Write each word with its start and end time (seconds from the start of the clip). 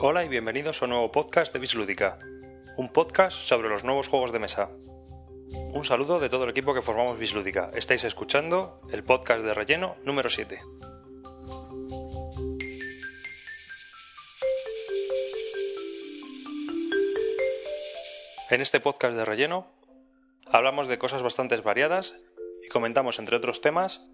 Hola 0.00 0.24
y 0.24 0.28
bienvenidos 0.28 0.80
a 0.80 0.84
un 0.84 0.92
nuevo 0.92 1.10
podcast 1.10 1.52
de 1.52 1.58
Bislúdica, 1.58 2.20
un 2.76 2.88
podcast 2.88 3.36
sobre 3.36 3.68
los 3.68 3.82
nuevos 3.82 4.06
juegos 4.06 4.32
de 4.32 4.38
mesa. 4.38 4.70
Un 5.78 5.84
saludo 5.84 6.18
de 6.18 6.28
todo 6.28 6.42
el 6.42 6.50
equipo 6.50 6.74
que 6.74 6.82
formamos 6.82 7.20
Bislúdica. 7.20 7.70
Estáis 7.72 8.02
escuchando 8.02 8.80
el 8.90 9.04
podcast 9.04 9.44
de 9.44 9.54
relleno 9.54 9.94
número 10.02 10.28
7. 10.28 10.60
En 18.50 18.60
este 18.60 18.80
podcast 18.80 19.16
de 19.16 19.24
relleno 19.24 19.68
hablamos 20.46 20.88
de 20.88 20.98
cosas 20.98 21.22
bastante 21.22 21.56
variadas 21.58 22.18
y 22.64 22.68
comentamos, 22.70 23.20
entre 23.20 23.36
otros 23.36 23.60
temas, 23.60 24.04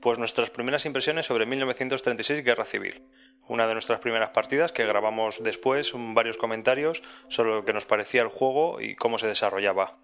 pues 0.00 0.18
nuestras 0.18 0.50
primeras 0.50 0.86
impresiones 0.86 1.26
sobre 1.26 1.46
1936 1.46 2.44
Guerra 2.44 2.64
Civil, 2.64 3.00
una 3.46 3.68
de 3.68 3.74
nuestras 3.74 4.00
primeras 4.00 4.30
partidas 4.30 4.72
que 4.72 4.86
grabamos 4.86 5.40
después 5.44 5.92
varios 5.94 6.36
comentarios 6.36 7.04
sobre 7.28 7.52
lo 7.52 7.64
que 7.64 7.72
nos 7.72 7.86
parecía 7.86 8.22
el 8.22 8.28
juego 8.28 8.80
y 8.80 8.96
cómo 8.96 9.18
se 9.18 9.28
desarrollaba. 9.28 10.01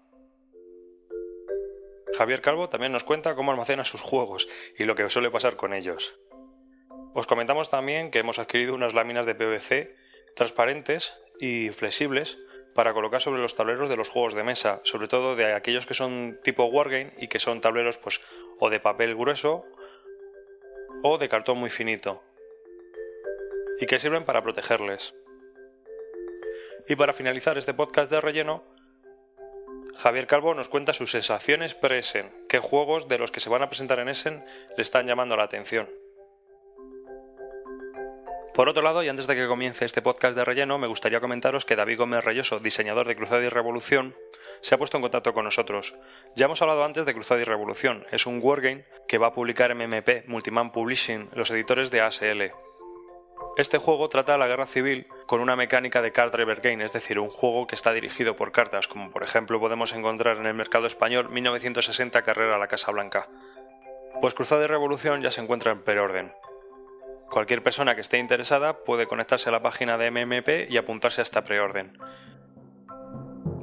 Javier 2.17 2.41
Calvo 2.41 2.69
también 2.69 2.91
nos 2.91 3.03
cuenta 3.03 3.35
cómo 3.35 3.51
almacena 3.51 3.85
sus 3.85 4.01
juegos 4.01 4.47
y 4.77 4.85
lo 4.85 4.95
que 4.95 5.09
suele 5.09 5.31
pasar 5.31 5.55
con 5.55 5.73
ellos. 5.73 6.19
Os 7.13 7.27
comentamos 7.27 7.69
también 7.69 8.11
que 8.11 8.19
hemos 8.19 8.39
adquirido 8.39 8.73
unas 8.73 8.93
láminas 8.93 9.25
de 9.25 9.35
PVC 9.35 9.95
transparentes 10.35 11.19
y 11.39 11.69
flexibles 11.69 12.39
para 12.75 12.93
colocar 12.93 13.21
sobre 13.21 13.41
los 13.41 13.55
tableros 13.55 13.89
de 13.89 13.97
los 13.97 14.09
juegos 14.09 14.33
de 14.33 14.43
mesa, 14.43 14.81
sobre 14.83 15.07
todo 15.07 15.35
de 15.35 15.53
aquellos 15.53 15.85
que 15.85 15.93
son 15.93 16.39
tipo 16.43 16.65
wargame 16.65 17.13
y 17.17 17.27
que 17.27 17.39
son 17.39 17.61
tableros 17.61 17.97
pues 17.97 18.21
o 18.59 18.69
de 18.69 18.79
papel 18.79 19.15
grueso 19.15 19.65
o 21.03 21.17
de 21.17 21.29
cartón 21.29 21.57
muy 21.57 21.69
finito 21.69 22.21
y 23.79 23.85
que 23.85 23.99
sirven 23.99 24.25
para 24.25 24.43
protegerles. 24.43 25.15
Y 26.87 26.95
para 26.95 27.13
finalizar 27.13 27.57
este 27.57 27.73
podcast 27.73 28.11
de 28.11 28.19
relleno, 28.19 28.63
Javier 29.95 30.27
Calvo 30.27 30.53
nos 30.53 30.69
cuenta 30.69 30.93
sus 30.93 31.11
sensaciones 31.11 31.73
pre-Essen, 31.73 32.31
qué 32.47 32.59
juegos 32.59 33.07
de 33.07 33.17
los 33.17 33.31
que 33.31 33.39
se 33.39 33.49
van 33.49 33.61
a 33.61 33.69
presentar 33.69 33.99
en 33.99 34.09
Essen 34.09 34.43
le 34.75 34.81
están 34.81 35.07
llamando 35.07 35.35
la 35.35 35.43
atención. 35.43 35.89
Por 38.53 38.67
otro 38.67 38.81
lado, 38.81 39.03
y 39.03 39.07
antes 39.07 39.25
de 39.25 39.35
que 39.35 39.47
comience 39.47 39.85
este 39.85 40.01
podcast 40.01 40.35
de 40.35 40.43
relleno, 40.43 40.77
me 40.77 40.87
gustaría 40.87 41.21
comentaros 41.21 41.63
que 41.63 41.77
David 41.77 41.97
Gómez 41.97 42.25
Rayoso, 42.25 42.59
diseñador 42.59 43.07
de 43.07 43.15
Cruzada 43.15 43.43
y 43.43 43.47
Revolución, 43.47 44.15
se 44.59 44.75
ha 44.75 44.77
puesto 44.77 44.97
en 44.97 45.01
contacto 45.01 45.33
con 45.33 45.45
nosotros. 45.45 45.95
Ya 46.35 46.45
hemos 46.45 46.61
hablado 46.61 46.83
antes 46.83 47.05
de 47.05 47.13
Cruzada 47.13 47.39
y 47.39 47.45
Revolución, 47.45 48.05
es 48.11 48.25
un 48.25 48.39
wargame 48.41 48.83
que 49.07 49.17
va 49.17 49.27
a 49.27 49.33
publicar 49.33 49.73
MMP, 49.73 50.27
Multiman 50.27 50.73
Publishing, 50.73 51.29
los 51.33 51.51
editores 51.51 51.89
de 51.89 52.01
ASL. 52.01 52.51
Este 53.57 53.77
juego 53.77 54.07
trata 54.09 54.37
la 54.37 54.47
guerra 54.47 54.65
civil 54.65 55.07
con 55.25 55.41
una 55.41 55.55
mecánica 55.55 56.01
de 56.01 56.11
card 56.11 56.31
driver 56.31 56.61
game, 56.61 56.83
es 56.83 56.93
decir, 56.93 57.19
un 57.19 57.29
juego 57.29 57.67
que 57.67 57.75
está 57.75 57.91
dirigido 57.91 58.35
por 58.35 58.51
cartas, 58.51 58.87
como 58.87 59.11
por 59.11 59.23
ejemplo 59.23 59.59
podemos 59.59 59.93
encontrar 59.93 60.37
en 60.37 60.45
el 60.45 60.53
mercado 60.53 60.87
español 60.87 61.29
1960 61.29 62.21
Carrera 62.21 62.55
a 62.55 62.59
la 62.59 62.67
Casa 62.67 62.91
Blanca. 62.91 63.27
Pues 64.21 64.33
Cruzada 64.33 64.63
y 64.63 64.67
Revolución 64.67 65.21
ya 65.21 65.31
se 65.31 65.41
encuentra 65.41 65.71
en 65.71 65.81
preorden. 65.81 66.33
Cualquier 67.29 67.61
persona 67.61 67.95
que 67.95 68.01
esté 68.01 68.17
interesada 68.17 68.83
puede 68.85 69.07
conectarse 69.07 69.49
a 69.49 69.51
la 69.51 69.61
página 69.61 69.97
de 69.97 70.09
MMP 70.09 70.71
y 70.71 70.77
apuntarse 70.77 71.21
a 71.21 71.23
esta 71.23 71.43
preorden. 71.43 71.97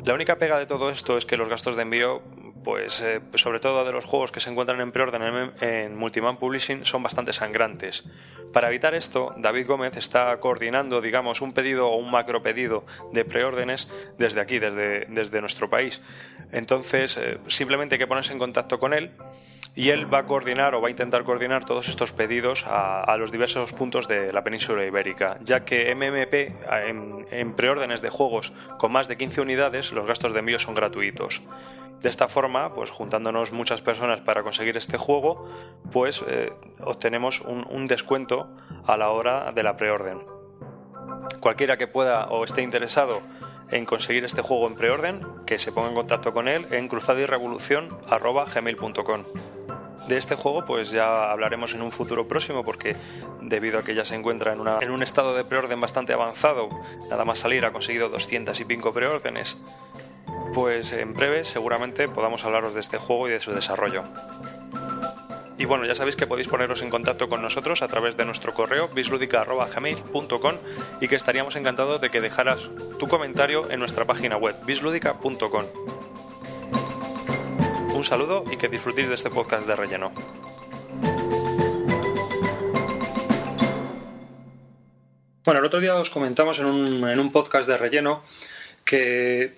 La 0.05 0.15
única 0.15 0.37
pega 0.37 0.59
de 0.59 0.67
todo 0.67 0.91
esto 0.91 1.17
es 1.17 1.27
que 1.27 1.37
los 1.37 1.49
gastos 1.49 1.75
de 1.75 1.83
envío 1.83 2.23
pues 2.67 3.01
eh, 3.01 3.21
sobre 3.35 3.61
todo 3.61 3.85
de 3.85 3.93
los 3.93 4.05
juegos 4.05 4.33
que 4.33 4.41
se 4.41 4.51
encuentran 4.51 4.81
en 4.81 4.91
preorden 4.91 5.23
en, 5.23 5.53
en 5.61 5.97
Multiman 5.97 6.37
Publishing 6.37 6.85
son 6.85 7.01
bastante 7.01 7.33
sangrantes. 7.33 8.03
Para 8.53 8.67
evitar 8.71 8.93
esto, 8.97 9.33
David 9.37 9.69
Gómez 9.69 9.97
está 9.97 10.37
coordinando, 10.41 11.01
digamos, 11.01 11.43
un 11.43 11.53
pedido 11.53 11.87
o 11.87 11.97
un 11.97 12.11
macro 12.11 12.43
pedido 12.43 12.85
de 13.13 13.25
preórdenes 13.25 13.89
desde 14.19 14.41
aquí, 14.41 14.59
desde, 14.59 15.07
desde 15.07 15.41
nuestro 15.41 15.71
país. 15.71 16.03
Entonces, 16.51 17.17
eh, 17.19 17.39
simplemente 17.47 17.95
hay 17.95 17.99
que 18.01 18.09
ponerse 18.09 18.33
en 18.33 18.41
contacto 18.41 18.81
con 18.81 18.95
él 18.95 19.13
y 19.77 19.91
él 19.91 20.13
va 20.13 20.19
a 20.19 20.27
coordinar 20.27 20.75
o 20.75 20.81
va 20.81 20.89
a 20.89 20.91
intentar 20.91 21.23
coordinar 21.23 21.65
todos 21.65 21.89
estos 21.89 22.11
pedidos 22.11 22.67
a, 22.67 23.17
los 23.17 23.31
diversos 23.31 23.75
puntos 23.75 24.09
de 24.09 24.33
la 24.33 24.43
península 24.43 24.85
ibérica, 24.85 25.39
ya 25.43 25.65
que 25.65 25.95
MMP 25.95 26.67
en, 26.89 27.27
en 27.31 27.55
preórdenes 27.55 28.03
de 28.03 28.11
juegos 28.11 28.53
con 28.79 28.91
más 28.91 29.07
de 29.07 29.17
15 29.17 29.43
unidades 29.43 29.93
los 29.93 30.07
gastos 30.07 30.33
de 30.33 30.41
envío 30.41 30.59
son 30.59 30.75
gratuitos. 30.75 31.43
De 32.07 32.11
esta 32.11 32.29
forma, 32.29 32.73
pues 32.73 32.91
juntándonos 32.91 33.51
muchas 33.51 33.83
personas 33.83 34.21
para 34.21 34.45
conseguir 34.45 34.77
este 34.77 34.97
juego, 34.97 35.45
pues 35.91 36.25
eh, 36.29 36.53
obtenemos 36.85 37.41
un, 37.41 37.89
descuento 37.89 38.47
a 38.87 38.97
la 38.97 39.11
hora 39.11 39.51
de 39.51 39.65
la 39.65 39.77
preorden. 39.77 40.23
Cualquiera 41.41 41.77
que 41.77 41.89
pueda 41.89 42.29
o 42.29 42.45
esté 42.45 42.63
interesado 42.63 43.23
en 43.73 43.85
conseguir 43.87 44.25
este 44.25 44.41
juego 44.41 44.69
en 44.69 44.77
preorden, 44.77 45.21
que 45.47 45.59
se 45.59 45.73
ponga 45.73 45.89
en 45.89 45.97
contacto 45.97 46.33
con 46.33 46.47
él 46.47 46.69
en 46.71 46.87
cruzadirevolución.gmail.com. 46.87 49.25
De 50.07 50.17
este 50.17 50.37
juego 50.37 50.65
pues 50.65 50.93
ya 50.93 51.33
hablaremos 51.33 51.75
en 51.75 51.83
un 51.83 51.91
futuro 51.91 52.29
próximo 52.29 52.65
porque 52.65 52.95
debido 53.41 53.81
a 53.81 53.83
que 53.83 53.97
ya 53.97 54.05
se 54.05 54.15
encuentra 54.15 54.53
en, 54.53 54.61
en 54.81 54.93
un 54.93 55.03
estado 55.03 55.35
de 55.35 55.43
preorden 55.43 55.81
bastante 55.81 56.13
avanzado, 56.13 56.69
nada 57.11 57.25
más 57.25 57.41
salir 57.41 57.65
ha 57.65 57.73
conseguido 57.73 58.09
200 58.11 58.61
y 58.61 58.65
pico 58.65 58.93
preórdenes 58.93 59.61
pues 60.55 60.93
en 60.93 61.15
breve 61.15 61.45
seguramente 61.45 62.09
podamos 62.09 62.45
hablaros 62.45 62.75
de 62.75 62.81
este 62.81 62.99
juego 62.99 63.29
y 63.29 63.33
de 63.33 63.41
su 63.41 63.53
desarrollo. 63.53 64.05
Y 65.59 65.65
bueno, 65.65 65.87
ya 65.87 65.95
sabéis 65.95 66.17
que 66.17 66.27
podéis 66.27 66.49
poneros 66.49 66.83
en 66.83 66.91
contacto 66.91 67.29
con 67.29 67.41
nosotros 67.41 67.81
a 67.83 67.89
través 67.89 68.17
de 68.17 68.27
nuestro 68.27 68.53
correo 68.53 68.89
bisludica.gmail.com 68.89 70.55
y 71.01 71.09
que 71.09 71.17
estaríamos 71.17 71.57
encantados 71.57 72.01
de 72.01 72.11
que 72.11 72.21
dejaras 72.21 72.69
tu 72.99 73.07
comentario 73.07 73.71
en 73.71 73.81
nuestra 73.81 74.05
página 74.05 74.37
web 74.37 74.55
bisludica.com. 74.67 75.65
Un 77.95 78.05
saludo 78.05 78.45
y 78.51 78.59
que 78.59 78.69
disfrutéis 78.69 79.09
de 79.09 79.15
este 79.15 79.31
podcast 79.31 79.67
de 79.67 79.75
relleno. 79.75 80.13
Bueno, 85.47 85.61
el 85.61 85.67
otro 85.67 85.81
día 85.81 85.95
os 85.95 86.11
comentamos 86.11 86.59
en 86.59 86.67
un, 86.67 87.09
en 87.09 87.19
un 87.19 87.33
podcast 87.33 87.67
de 87.67 87.77
relleno 87.79 88.23
que 88.85 89.55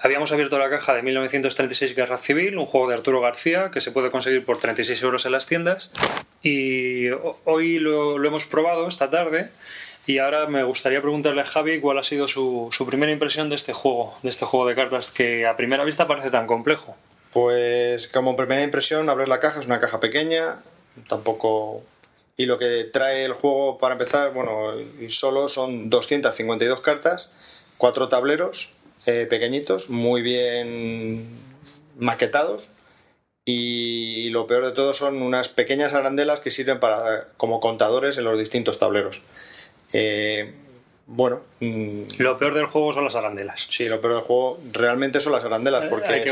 Habíamos 0.00 0.32
abierto 0.32 0.58
la 0.58 0.68
caja 0.68 0.94
de 0.94 1.02
1936 1.02 1.94
Guerra 1.94 2.18
Civil, 2.18 2.58
un 2.58 2.66
juego 2.66 2.88
de 2.88 2.94
Arturo 2.94 3.20
García 3.20 3.70
que 3.72 3.80
se 3.80 3.90
puede 3.90 4.10
conseguir 4.10 4.44
por 4.44 4.58
36 4.58 5.02
euros 5.02 5.24
en 5.24 5.32
las 5.32 5.46
tiendas. 5.46 5.92
Y 6.42 7.08
hoy 7.44 7.78
lo, 7.78 8.22
hemos 8.22 8.44
probado 8.44 8.86
esta 8.86 9.08
tarde. 9.08 9.50
Y 10.06 10.18
ahora 10.18 10.46
me 10.46 10.62
gustaría 10.62 11.00
preguntarle 11.00 11.40
a 11.40 11.46
Javi 11.46 11.80
cuál 11.80 11.98
ha 11.98 12.02
sido 12.02 12.28
su, 12.28 12.68
primera 12.86 13.10
impresión 13.10 13.48
de 13.48 13.54
este 13.54 13.72
juego, 13.72 14.18
de 14.22 14.28
este 14.28 14.44
juego 14.44 14.66
de 14.66 14.74
cartas 14.74 15.10
que 15.10 15.46
a 15.46 15.56
primera 15.56 15.84
vista 15.84 16.06
parece 16.06 16.30
tan 16.30 16.46
complejo. 16.46 16.94
Pues 17.32 18.08
como 18.08 18.36
primera 18.36 18.62
impresión, 18.62 19.08
abrir 19.08 19.28
la 19.28 19.40
caja 19.40 19.60
es 19.60 19.66
una 19.66 19.80
caja 19.80 20.00
pequeña, 20.00 20.62
tampoco 21.08 21.82
y 22.36 22.44
lo 22.44 22.58
que 22.58 22.84
trae 22.84 23.24
el 23.24 23.32
juego 23.32 23.78
para 23.78 23.94
empezar, 23.94 24.34
bueno, 24.34 24.78
y 24.78 25.08
solo 25.08 25.48
son 25.48 25.88
252 25.88 26.80
cartas, 26.80 27.30
cuatro 27.78 28.08
tableros 28.08 28.73
eh, 29.06 29.26
pequeñitos, 29.28 29.90
muy 29.90 30.22
bien 30.22 31.26
maquetados 31.96 32.70
y 33.44 34.30
lo 34.30 34.46
peor 34.46 34.64
de 34.64 34.72
todo 34.72 34.94
son 34.94 35.20
unas 35.20 35.48
pequeñas 35.48 35.92
arandelas 35.92 36.40
que 36.40 36.50
sirven 36.50 36.80
para 36.80 37.26
como 37.36 37.60
contadores 37.60 38.16
en 38.16 38.24
los 38.24 38.38
distintos 38.38 38.78
tableros. 38.78 39.22
Eh, 39.92 40.54
bueno. 41.06 41.40
Mm, 41.60 42.02
lo 42.18 42.38
peor 42.38 42.54
del 42.54 42.66
juego 42.66 42.92
son 42.92 43.04
las 43.04 43.14
arandelas. 43.14 43.66
Sí, 43.70 43.88
lo 43.88 44.00
peor 44.00 44.14
del 44.14 44.22
juego 44.22 44.58
realmente 44.72 45.20
son 45.20 45.32
las 45.32 45.44
arandelas, 45.44 45.84
eh, 45.84 45.88
porque 45.90 46.24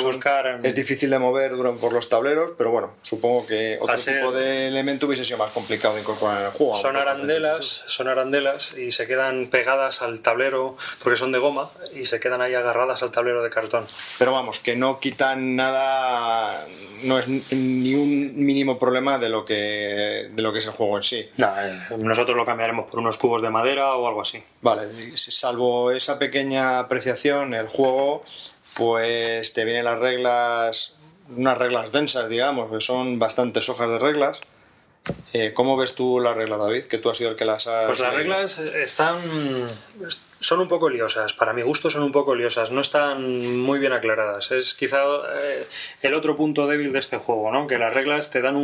es 0.62 0.74
difícil 0.74 1.10
de 1.10 1.19
mover 1.19 1.52
por 1.80 1.92
los 1.92 2.08
tableros, 2.08 2.52
pero 2.56 2.70
bueno, 2.70 2.92
supongo 3.02 3.46
que 3.46 3.78
otro 3.80 3.96
tipo 3.96 4.32
de 4.32 4.69
elemento 4.69 5.06
hubiese 5.06 5.24
sido 5.24 5.38
más 5.38 5.50
complicado 5.50 5.94
de 5.94 6.00
incorporar 6.00 6.40
en 6.40 6.46
el 6.46 6.52
juego. 6.52 6.74
Son 6.74 6.96
arandelas, 6.96 7.84
son 7.86 8.08
arandelas 8.08 8.76
y 8.76 8.90
se 8.90 9.06
quedan 9.06 9.48
pegadas 9.48 10.02
al 10.02 10.20
tablero 10.20 10.76
porque 11.02 11.19
son 11.19 11.32
de 11.32 11.38
goma 11.38 11.70
y 11.94 12.04
se 12.06 12.19
quedan 12.20 12.40
ahí 12.40 12.54
agarradas 12.54 13.02
al 13.02 13.10
tablero 13.10 13.42
de 13.42 13.50
cartón. 13.50 13.86
Pero 14.19 14.32
vamos, 14.32 14.58
que 14.58 14.74
no 14.74 15.00
quitan 15.00 15.54
nada, 15.54 16.66
no 17.02 17.19
es 17.19 17.28
ni 17.28 17.94
un 17.94 18.36
mínimo 18.36 18.78
problema 18.78 19.19
de 19.19 19.28
lo 19.28 19.44
que 19.44 20.30
de 20.30 20.42
lo 20.42 20.52
que 20.52 20.60
es 20.60 20.66
el 20.66 20.72
juego 20.72 20.96
en 20.96 21.02
sí. 21.02 21.28
Eh, 21.38 21.80
nosotros 21.98 22.36
lo 22.36 22.46
cambiaremos 22.46 22.90
por 22.90 23.00
unos 23.00 23.19
cubos 23.19 23.42
de 23.42 23.50
madera 23.50 23.94
o 23.94 24.06
algo 24.06 24.22
así. 24.22 24.42
Vale, 24.62 25.16
salvo 25.16 25.90
esa 25.90 26.20
pequeña 26.20 26.78
apreciación, 26.78 27.52
el 27.52 27.66
juego, 27.66 28.24
pues 28.76 29.52
te 29.52 29.64
vienen 29.64 29.84
las 29.84 29.98
reglas, 29.98 30.94
unas 31.36 31.58
reglas 31.58 31.90
densas, 31.90 32.28
digamos, 32.28 32.70
que 32.70 32.80
son 32.80 33.18
bastantes 33.18 33.68
hojas 33.68 33.88
de 33.88 33.98
reglas. 33.98 34.40
Eh, 35.32 35.52
¿Cómo 35.52 35.76
ves 35.76 35.96
tú 35.96 36.20
las 36.20 36.36
reglas, 36.36 36.60
David? 36.60 36.84
Que 36.84 36.98
tú 36.98 37.10
has 37.10 37.18
sido 37.18 37.30
el 37.30 37.36
que 37.36 37.44
las 37.44 37.66
has... 37.66 37.86
Pues 37.86 37.98
las 37.98 38.14
reglas 38.14 38.60
están... 38.60 39.66
son 40.38 40.60
un 40.60 40.68
poco 40.68 40.88
liosas, 40.88 41.32
para 41.32 41.52
mi 41.52 41.62
gusto 41.62 41.90
son 41.90 42.04
un 42.04 42.12
poco 42.12 42.36
liosas, 42.36 42.70
no 42.70 42.80
están 42.80 43.58
muy 43.58 43.80
bien 43.80 43.92
aclaradas. 43.92 44.52
Es 44.52 44.74
quizá 44.74 45.02
eh, 45.40 45.66
el 46.02 46.14
otro 46.14 46.36
punto 46.36 46.68
débil 46.68 46.92
de 46.92 47.00
este 47.00 47.16
juego, 47.16 47.50
¿no? 47.50 47.66
Que 47.66 47.78
las 47.78 47.92
reglas 47.92 48.30
te 48.30 48.42
dan 48.42 48.54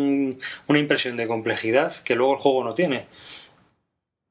una 0.69 0.79
impresión 0.79 1.17
de 1.17 1.27
complejidad 1.27 1.93
que 2.05 2.15
luego 2.15 2.35
el 2.35 2.39
juego 2.39 2.63
no 2.63 2.75
tiene. 2.75 3.09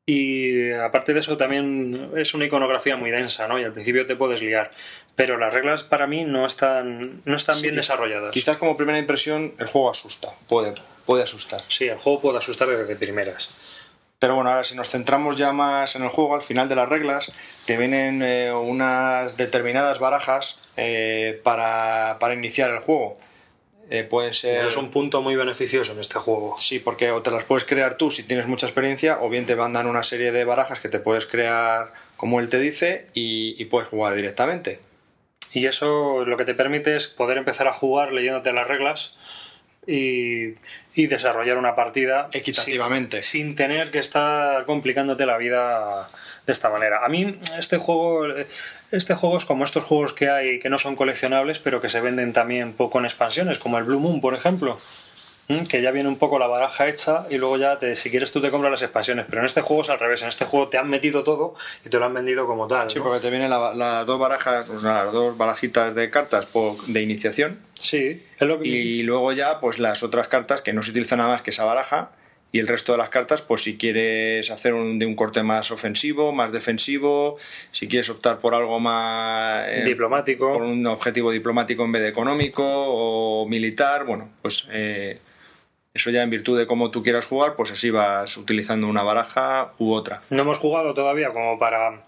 Y 0.10 0.72
aparte 0.72 1.14
de 1.14 1.20
eso 1.20 1.36
también 1.36 2.12
es 2.16 2.34
una 2.34 2.46
iconografía 2.46 2.96
muy 2.96 3.12
densa, 3.12 3.46
¿no? 3.50 3.60
Y 3.60 3.66
al 3.66 3.74
principio 3.74 4.06
te 4.06 4.16
puedes 4.16 4.42
liar. 4.42 4.72
Pero 5.18 5.38
las 5.38 5.52
reglas 5.52 5.84
para 5.84 6.08
mí 6.08 6.24
no 6.24 6.46
están, 6.46 7.22
no 7.26 7.36
están 7.36 7.62
bien 7.62 7.76
desarrolladas. 7.76 8.32
Quizás 8.32 8.56
como 8.56 8.78
primera 8.78 9.00
impresión 9.00 9.54
el 9.60 9.68
juego 9.68 9.92
asusta, 9.92 10.30
puede, 10.48 10.74
puede 11.06 11.24
asustar. 11.24 11.62
Sí, 11.68 11.90
el 11.90 11.98
juego 11.98 12.22
puede 12.22 12.38
asustar 12.38 12.70
desde 12.70 12.96
primeras. 12.96 13.50
Pero 14.18 14.36
bueno, 14.36 14.50
ahora 14.50 14.64
si 14.64 14.78
nos 14.78 14.90
centramos 14.90 15.36
ya 15.36 15.52
más 15.52 15.98
en 15.98 16.04
el 16.04 16.10
juego, 16.10 16.36
al 16.36 16.42
final 16.42 16.70
de 16.70 16.76
las 16.76 16.88
reglas 16.88 17.30
te 17.66 17.76
vienen 17.76 18.24
eh, 18.24 18.54
unas 18.54 19.36
determinadas 19.36 20.00
barajas 20.00 20.58
eh, 20.78 21.42
para, 21.44 22.18
para 22.22 22.34
iniciar 22.34 22.70
el 22.70 22.80
juego. 22.80 23.20
Eh, 23.90 24.04
puede 24.04 24.34
ser... 24.34 24.60
Eso 24.60 24.68
es 24.68 24.78
un 24.78 24.92
punto 24.92 25.22
muy 25.22 25.36
beneficioso 25.36 25.94
en 25.94 26.00
este 26.00 26.20
juego. 26.20 26.56
Sí, 26.60 26.80
porque 26.80 27.12
o 27.12 27.22
te 27.22 27.32
las 27.32 27.46
puedes 27.46 27.64
crear 27.64 27.98
tú 27.98 28.12
si 28.12 28.24
tienes 28.24 28.48
mucha 28.48 28.66
experiencia, 28.66 29.20
o 29.22 29.30
bien 29.30 29.46
te 29.46 29.56
mandan 29.56 29.88
una 29.88 30.04
serie 30.04 30.32
de 30.32 30.44
barajas 30.44 30.80
que 30.80 30.90
te 30.90 31.00
puedes 31.00 31.26
crear 31.26 31.94
como 32.18 32.40
él 32.40 32.50
te 32.50 32.60
dice 32.60 33.08
y, 33.14 33.64
puedes 33.66 33.88
jugar 33.88 34.16
directamente. 34.16 34.80
Y 35.54 35.66
eso 35.68 36.26
lo 36.26 36.36
que 36.36 36.46
te 36.46 36.54
permite 36.54 36.96
es 36.96 37.08
poder 37.08 37.38
empezar 37.38 37.68
a 37.68 37.74
jugar 37.74 38.12
leyéndote 38.12 38.52
las 38.52 38.68
reglas 38.68 39.16
y, 39.88 40.56
desarrollar 40.96 41.58
una 41.58 41.76
partida 41.76 42.28
equitativamente 42.34 43.22
sin, 43.22 43.56
tener 43.56 43.92
que 43.92 44.00
estar 44.00 44.66
complicándote 44.66 45.26
la 45.26 45.38
vida 45.38 46.10
de 46.46 46.52
esta 46.52 46.70
manera. 46.70 47.06
A 47.06 47.08
mí 47.08 47.40
este 47.58 47.78
juego 47.78 48.26
este 48.92 49.16
juego 49.16 49.38
es 49.38 49.46
como 49.46 49.64
estos 49.64 49.84
juegos 49.84 50.14
que 50.14 50.30
hay 50.30 50.60
que 50.60 50.70
no 50.70 50.78
son 50.78 50.96
coleccionables, 50.96 51.60
pero 51.60 51.82
que 51.82 51.90
se 51.90 52.02
venden 52.02 52.34
también 52.34 52.74
poco 52.74 53.00
en 53.00 53.06
expansiones, 53.06 53.60
como 53.60 53.78
el 53.78 53.84
Blue 53.84 54.00
Moon, 54.00 54.22
por 54.22 54.34
ejemplo. 54.34 54.80
Que 55.48 55.82
ya 55.82 55.92
viene 55.92 56.10
un 56.10 56.18
poco 56.18 56.38
la 56.40 56.48
baraja 56.48 56.90
hecha 56.90 57.26
y 57.30 57.38
luego 57.38 57.58
ya, 57.58 57.80
te, 57.80 57.96
si 57.96 58.10
quieres, 58.12 58.34
tú 58.34 58.42
te 58.42 58.52
compras 58.52 58.70
las 58.70 58.82
expansiones. 58.82 59.26
Pero 59.30 59.42
en 59.42 59.46
este 59.46 59.62
juego 59.62 59.82
es 59.82 59.90
al 59.90 60.00
revés. 60.00 60.22
En 60.22 60.28
este 60.28 60.44
juego 60.44 60.68
te 60.68 60.78
han 60.78 60.90
metido 60.90 61.24
todo 61.24 61.56
y 61.86 61.90
te 61.90 61.98
lo 61.98 62.06
han 62.06 62.14
vendido 62.14 62.46
como 62.46 62.68
tal. 62.68 62.90
Sí, 62.90 63.00
porque 63.00 63.22
te 63.22 63.30
vienen 63.30 63.50
las 63.50 64.06
dos 64.06 64.20
barajas, 64.20 64.68
las 64.68 65.12
dos 65.14 65.38
barajitas 65.38 65.96
de 65.96 66.10
cartas 66.10 66.48
de 66.88 67.02
iniciación. 67.02 67.60
Sí, 67.80 68.26
es 68.38 68.48
lo 68.48 68.60
que... 68.60 68.68
Y 68.68 69.04
luego 69.04 69.32
ya, 69.32 69.62
pues 69.62 69.80
las 69.80 70.04
otras 70.04 70.28
cartas 70.28 70.62
que 70.62 70.74
no 70.74 70.84
se 70.84 70.92
utilizan 70.92 71.20
nada 71.20 71.30
más 71.30 71.42
que 71.42 71.52
esa 71.52 71.64
baraja 71.64 72.12
y 72.52 72.60
el 72.60 72.68
resto 72.68 72.94
de 72.94 72.98
las 72.98 73.10
cartas, 73.10 73.42
pues 73.42 73.64
si 73.64 73.78
quieres 73.78 74.50
hacer 74.52 74.74
un, 74.74 75.00
de 75.00 75.06
un 75.06 75.16
corte 75.16 75.44
más 75.44 75.72
ofensivo, 75.72 76.32
más 76.32 76.52
defensivo, 76.52 77.38
si 77.72 77.88
quieres 77.88 78.10
optar 78.10 78.40
por 78.40 78.54
algo 78.54 78.80
más 78.80 79.68
eh, 79.68 79.84
diplomático, 79.86 80.54
por 80.54 80.62
un 80.62 80.86
objetivo 80.88 81.32
diplomático 81.32 81.84
en 81.84 81.92
vez 81.92 82.02
de 82.04 82.08
económico 82.10 82.64
o 82.66 83.48
militar, 83.48 84.06
bueno, 84.06 84.30
pues 84.42 84.66
eh, 84.72 85.20
eso 85.98 86.10
ya 86.10 86.24
en 86.24 86.30
virtud 86.30 86.58
de 86.58 86.66
cómo 86.66 86.90
tú 86.92 87.04
quieras 87.04 87.26
jugar, 87.26 87.56
pues 87.56 87.72
así 87.72 87.90
vas 87.90 88.38
utilizando 88.38 88.88
una 88.88 89.04
baraja 89.04 89.74
u 89.78 89.92
otra. 89.92 90.22
No 90.30 90.44
hemos 90.44 90.58
jugado 90.58 90.94
todavía 90.94 91.34
como 91.34 91.60
para 91.60 92.02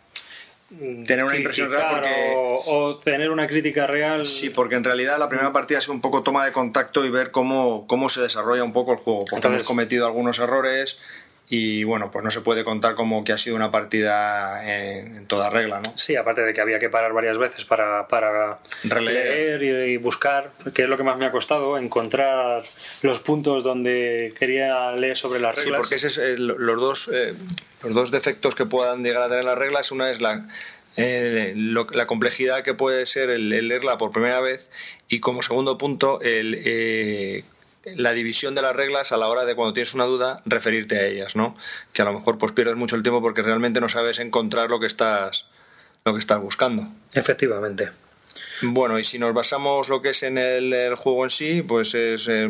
tener 1.06 1.26
una 1.26 1.36
impresión 1.36 1.72
real 1.72 1.86
porque... 1.90 2.34
o, 2.36 2.98
tener 3.04 3.32
una 3.32 3.48
crítica 3.48 3.88
real. 3.88 4.28
Sí, 4.28 4.50
porque 4.50 4.76
en 4.76 4.84
realidad 4.84 5.18
la 5.18 5.28
primera 5.28 5.52
partida 5.52 5.80
es 5.80 5.88
un 5.90 6.02
poco 6.02 6.22
toma 6.22 6.46
de 6.46 6.52
contacto 6.52 7.04
y 7.06 7.10
ver 7.10 7.32
cómo, 7.32 7.88
cómo 7.88 8.10
se 8.10 8.22
desarrolla 8.22 8.64
un 8.64 8.74
poco 8.74 8.94
el 8.94 9.00
juego. 9.00 9.26
Porque 9.30 9.48
hemos 9.48 9.64
cometido 9.64 10.06
algunos 10.06 10.40
errores 10.40 10.98
y 11.52 11.84
bueno, 11.84 12.12
pues 12.12 12.24
no 12.24 12.30
se 12.30 12.42
puede 12.42 12.64
contar 12.64 12.94
como 12.94 13.24
que 13.24 13.34
ha 13.34 13.38
sido 13.40 13.56
una 13.56 13.72
partida 13.72 14.94
en, 14.94 15.26
toda 15.26 15.50
regla, 15.50 15.82
¿no? 15.84 15.98
Sí, 15.98 16.16
aparte 16.16 16.42
de 16.42 16.54
que 16.54 16.62
había 16.62 16.78
que 16.78 16.90
parar 16.90 17.12
varias 17.12 17.40
veces 17.40 17.66
para, 17.66 18.08
para 18.08 18.60
leer 19.02 19.64
y, 19.64 19.98
buscar, 19.98 20.52
que 20.76 20.84
es 20.84 20.90
lo 20.90 20.96
que 20.96 21.04
más 21.04 21.18
me 21.18 21.26
ha 21.26 21.32
costado, 21.32 21.76
encontrar 21.80 22.64
los 23.02 23.20
puntos 23.20 23.64
donde 23.64 24.32
quería 24.38 24.92
leer 24.92 25.18
sobre 25.18 25.40
las 25.40 25.56
reglas. 25.56 25.74
Sí, 25.74 25.76
porque 25.76 25.96
ese 25.96 26.08
es 26.08 26.18
eh, 26.20 26.36
los 26.38 26.80
dos 26.80 27.10
eh, 27.12 27.34
los 27.82 27.94
dos 27.96 28.12
defectos 28.12 28.54
que 28.54 28.68
puedan 28.68 29.04
llegar 29.04 29.24
a 29.24 29.30
tener 29.30 29.44
las 29.44 29.58
reglas. 29.58 29.92
Una 29.92 30.12
es 30.12 30.22
la 30.22 30.48
eh, 30.98 31.54
la 31.56 32.06
complejidad 32.06 32.62
que 32.62 32.76
puede 32.76 33.08
ser 33.08 33.32
el, 33.32 33.50
leerla 33.50 33.98
por 33.98 34.12
primera 34.12 34.40
vez 34.40 34.70
y 35.08 35.20
como 35.20 35.42
segundo 35.42 35.80
punto 35.80 36.22
el 36.22 37.44
la 37.86 38.14
división 38.14 38.56
de 38.56 38.62
las 38.62 38.76
reglas 38.76 39.12
a 39.12 39.18
la 39.18 39.28
hora 39.28 39.46
de 39.46 39.56
cuando 39.56 39.74
tienes 39.74 39.94
una 39.94 40.06
duda 40.06 40.42
referirte 40.46 40.98
a 40.98 41.06
ellas, 41.06 41.36
¿no? 41.36 41.56
Que 41.94 42.02
a 42.02 42.06
lo 42.06 42.14
mejor 42.14 42.38
pues 42.38 42.52
pierdes 42.52 42.76
mucho 42.76 42.96
el 42.96 43.04
tiempo 43.04 43.22
porque 43.22 43.42
realmente 43.42 43.80
no 43.80 43.90
sabes 43.90 44.20
encontrar 44.20 44.70
lo 44.70 44.80
que 44.80 44.88
estás 44.88 45.46
lo 46.06 46.14
que 46.14 46.20
estás 46.20 46.42
buscando. 46.42 46.88
Efectivamente. 47.14 47.90
Bueno, 48.62 49.00
y 49.00 49.04
si 49.04 49.20
nos 49.20 49.34
basamos 49.34 49.90
lo 49.90 50.02
que 50.02 50.10
es 50.10 50.24
en 50.24 50.38
el, 50.38 50.96
juego 50.96 51.24
en 51.24 51.30
sí, 51.30 51.62
pues 51.62 51.94
es 51.94 52.28
eh, 52.28 52.50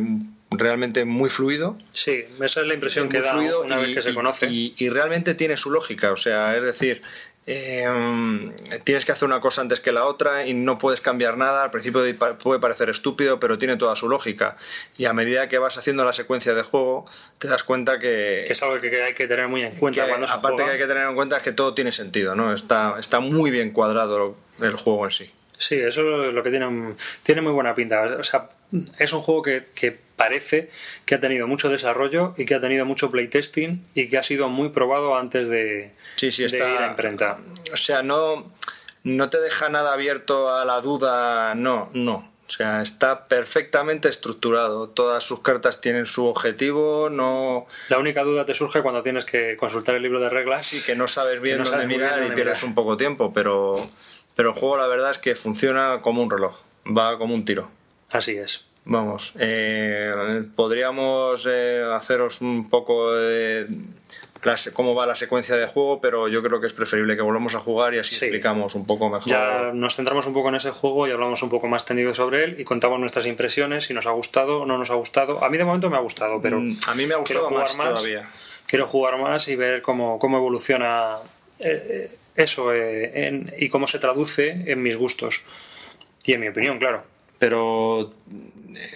realmente 0.50 1.06
muy 1.06 1.30
fluido. 1.30 1.78
Sí, 1.94 2.26
esa 2.42 2.62
es 2.62 2.68
la 2.68 2.74
impresión 2.74 3.10
que 3.10 3.22
da 3.22 3.38
una 3.38 3.78
vez 3.78 3.94
que 3.94 4.02
se 4.02 4.14
conoce. 4.14 4.48
Y, 4.48 4.74
y, 4.78 4.90
realmente 4.90 5.36
tiene 5.36 5.58
su 5.58 5.70
lógica, 5.70 6.12
o 6.12 6.18
sea, 6.18 6.56
es 6.58 6.64
decir, 6.64 7.02
Em, 7.46 8.54
tienes 8.84 9.06
que 9.06 9.12
hacer 9.12 9.26
una 9.26 9.40
cosa 9.42 9.62
antes 9.62 9.80
que 9.80 9.92
la 9.92 10.06
otra 10.06 10.46
y 10.46 10.54
no 10.54 10.78
puedes 10.78 11.02
cambiar 11.02 11.36
nada. 11.36 11.64
Al 11.64 11.72
principio 11.72 12.02
puede 12.38 12.60
parecer 12.60 12.90
estúpido, 12.90 13.40
pero 13.40 13.58
tiene 13.58 13.76
toda 13.76 13.96
su 13.96 14.08
lógica. 14.08 14.58
Y 14.98 15.06
a 15.06 15.14
medida 15.14 15.50
que 15.50 15.58
vas 15.58 15.78
haciendo 15.78 16.06
la 16.06 16.14
secuencia 16.14 16.54
de 16.54 16.62
juego, 16.62 17.06
te 17.40 17.48
das 17.48 17.64
cuenta 17.64 17.98
que. 17.98 18.44
Que 18.46 18.54
es 18.54 18.62
algo 18.62 18.80
que 18.80 19.02
hay 19.02 19.14
que 19.14 19.28
tener 19.28 19.48
muy 19.48 19.64
en 19.64 19.76
cuenta 19.76 20.08
cuando 20.08 20.28
se 20.28 20.34
Aparte 20.34 20.64
que 20.64 20.72
hay 20.72 20.78
que 20.78 20.88
tener 20.88 21.08
en 21.08 21.16
cuenta 21.16 21.38
es 21.38 21.44
que 21.44 21.52
todo 21.52 21.74
tiene 21.74 21.92
sentido, 21.92 22.36
¿no? 22.36 22.54
Está, 22.54 22.98
está 23.00 23.20
muy 23.20 23.50
bien 23.50 23.72
cuadrado 23.72 24.36
el 24.62 24.76
juego 24.76 25.06
en 25.06 25.12
sí. 25.12 25.32
Sí, 25.60 25.76
eso 25.76 26.24
es 26.24 26.34
lo 26.34 26.42
que 26.42 26.50
tiene, 26.52 26.96
tiene 27.22 27.42
muy 27.42 27.52
buena 27.52 27.76
pinta. 27.76 28.02
O 28.18 28.24
sea, 28.24 28.50
es 28.98 29.12
un 29.12 29.22
juego 29.22 29.42
que, 29.42 29.68
que, 29.76 29.96
parece 30.16 30.70
que 31.06 31.16
ha 31.16 31.20
tenido 31.20 31.48
mucho 31.48 31.70
desarrollo 31.70 32.34
y 32.38 32.46
que 32.46 32.56
ha 32.56 32.62
tenido 32.62 32.86
mucho 32.86 33.12
playtesting 33.12 33.86
y 33.94 34.08
que 34.08 34.18
ha 34.18 34.24
sido 34.24 34.50
muy 34.50 34.70
probado 34.70 35.18
antes 35.18 35.48
de, 35.48 35.92
sí, 36.16 36.32
sí, 36.32 36.46
está, 36.46 36.58
ir 36.58 36.80
a 36.80 36.88
imprenta. 36.88 37.40
O 37.74 37.78
sea, 37.78 38.04
no, 38.04 38.52
no 39.04 39.30
te 39.30 39.40
deja 39.42 39.70
nada 39.70 39.94
abierto 39.94 40.54
a 40.54 40.64
la 40.64 40.80
duda, 40.80 41.56
no, 41.56 41.90
no. 41.94 42.30
O 42.48 42.52
sea, 42.52 42.82
está 42.82 43.28
perfectamente 43.28 44.10
estructurado. 44.10 44.90
Todas 44.90 45.24
sus 45.24 45.42
cartas 45.42 45.82
tienen 45.82 46.08
su 46.08 46.26
objetivo. 46.26 47.08
No. 47.10 47.68
La 47.90 48.00
única 48.00 48.24
duda 48.24 48.44
te 48.44 48.56
surge 48.56 48.82
cuando 48.82 49.04
tienes 49.04 49.24
que 49.24 49.56
consultar 49.56 49.94
el 49.94 50.02
libro 50.02 50.20
de 50.20 50.30
reglas. 50.30 50.74
y 50.74 50.82
que 50.82 50.96
no 50.96 51.08
sabes 51.08 51.40
bien 51.42 51.62
dónde 51.62 51.86
mirar 51.86 52.26
y 52.26 52.32
pierdes 52.32 52.64
un 52.64 52.74
poco 52.74 52.98
tiempo, 52.98 53.32
pero 53.32 53.88
pero 54.40 54.52
el 54.52 54.56
juego 54.58 54.78
la 54.78 54.88
verdad 54.88 55.12
es 55.12 55.18
que 55.18 55.36
funciona 55.36 56.00
como 56.02 56.24
un 56.24 56.32
reloj, 56.32 56.56
va 56.98 57.18
como 57.18 57.36
un 57.36 57.44
tiro. 57.44 57.70
Así 58.10 58.38
es. 58.38 58.64
Vamos, 58.86 59.34
eh, 59.38 60.46
podríamos 60.56 61.46
eh, 61.46 61.84
haceros 61.94 62.40
un 62.40 62.70
poco 62.70 63.12
de 63.12 63.68
cómo 64.72 64.96
va 64.96 65.06
la 65.06 65.18
secuencia 65.18 65.58
de 65.58 65.68
juego, 65.68 66.00
pero 66.00 66.30
yo 66.30 66.42
creo 66.42 66.62
que 66.62 66.68
es 66.68 66.74
preferible 66.74 67.18
que 67.18 67.22
volvamos 67.22 67.54
a 67.54 67.60
jugar 67.60 67.94
y 67.96 68.00
así 68.00 68.16
explicamos 68.16 68.76
un 68.76 68.86
poco 68.86 69.10
mejor. 69.10 69.28
Ya 69.28 69.72
nos 69.74 69.98
centramos 69.98 70.26
un 70.26 70.34
poco 70.34 70.48
en 70.48 70.56
ese 70.56 70.72
juego 70.72 71.06
y 71.06 71.12
hablamos 71.12 71.44
un 71.44 71.50
poco 71.50 71.68
más 71.68 71.84
tendido 71.84 72.14
sobre 72.14 72.46
él 72.46 72.56
y 72.62 72.64
contamos 72.64 72.98
nuestras 72.98 73.26
impresiones, 73.26 73.84
si 73.84 73.94
nos 73.94 74.08
ha 74.08 74.12
gustado 74.12 74.62
o 74.62 74.66
no 74.66 74.78
nos 74.78 74.90
ha 74.90 74.96
gustado. 74.96 75.44
A 75.44 75.50
mí 75.50 75.58
de 75.58 75.66
momento 75.66 75.90
me 75.90 75.98
ha 75.98 76.00
gustado, 76.00 76.42
pero 76.42 76.62
mm, 76.62 76.78
a 76.88 76.96
mí 76.96 77.06
me 77.06 77.14
ha 77.14 77.18
gustado 77.18 77.52
más, 77.52 77.76
todavía. 77.76 78.30
Quiero 78.66 78.88
jugar 78.88 79.20
más 79.20 79.50
y 79.50 79.58
ver 79.58 79.82
cómo, 79.82 80.18
cómo 80.18 80.38
evoluciona 80.38 81.18
eh, 81.60 82.19
eso 82.40 82.74
eh, 82.74 83.46
y 83.58 83.70
cómo 83.70 83.88
se 83.88 84.00
traduce 84.00 84.50
en 84.68 84.82
mis 84.82 84.96
gustos 84.96 85.42
y 86.24 86.34
en 86.34 86.42
mi 86.42 86.48
opinión, 86.48 86.80
claro. 86.80 87.04
Pero 87.38 88.14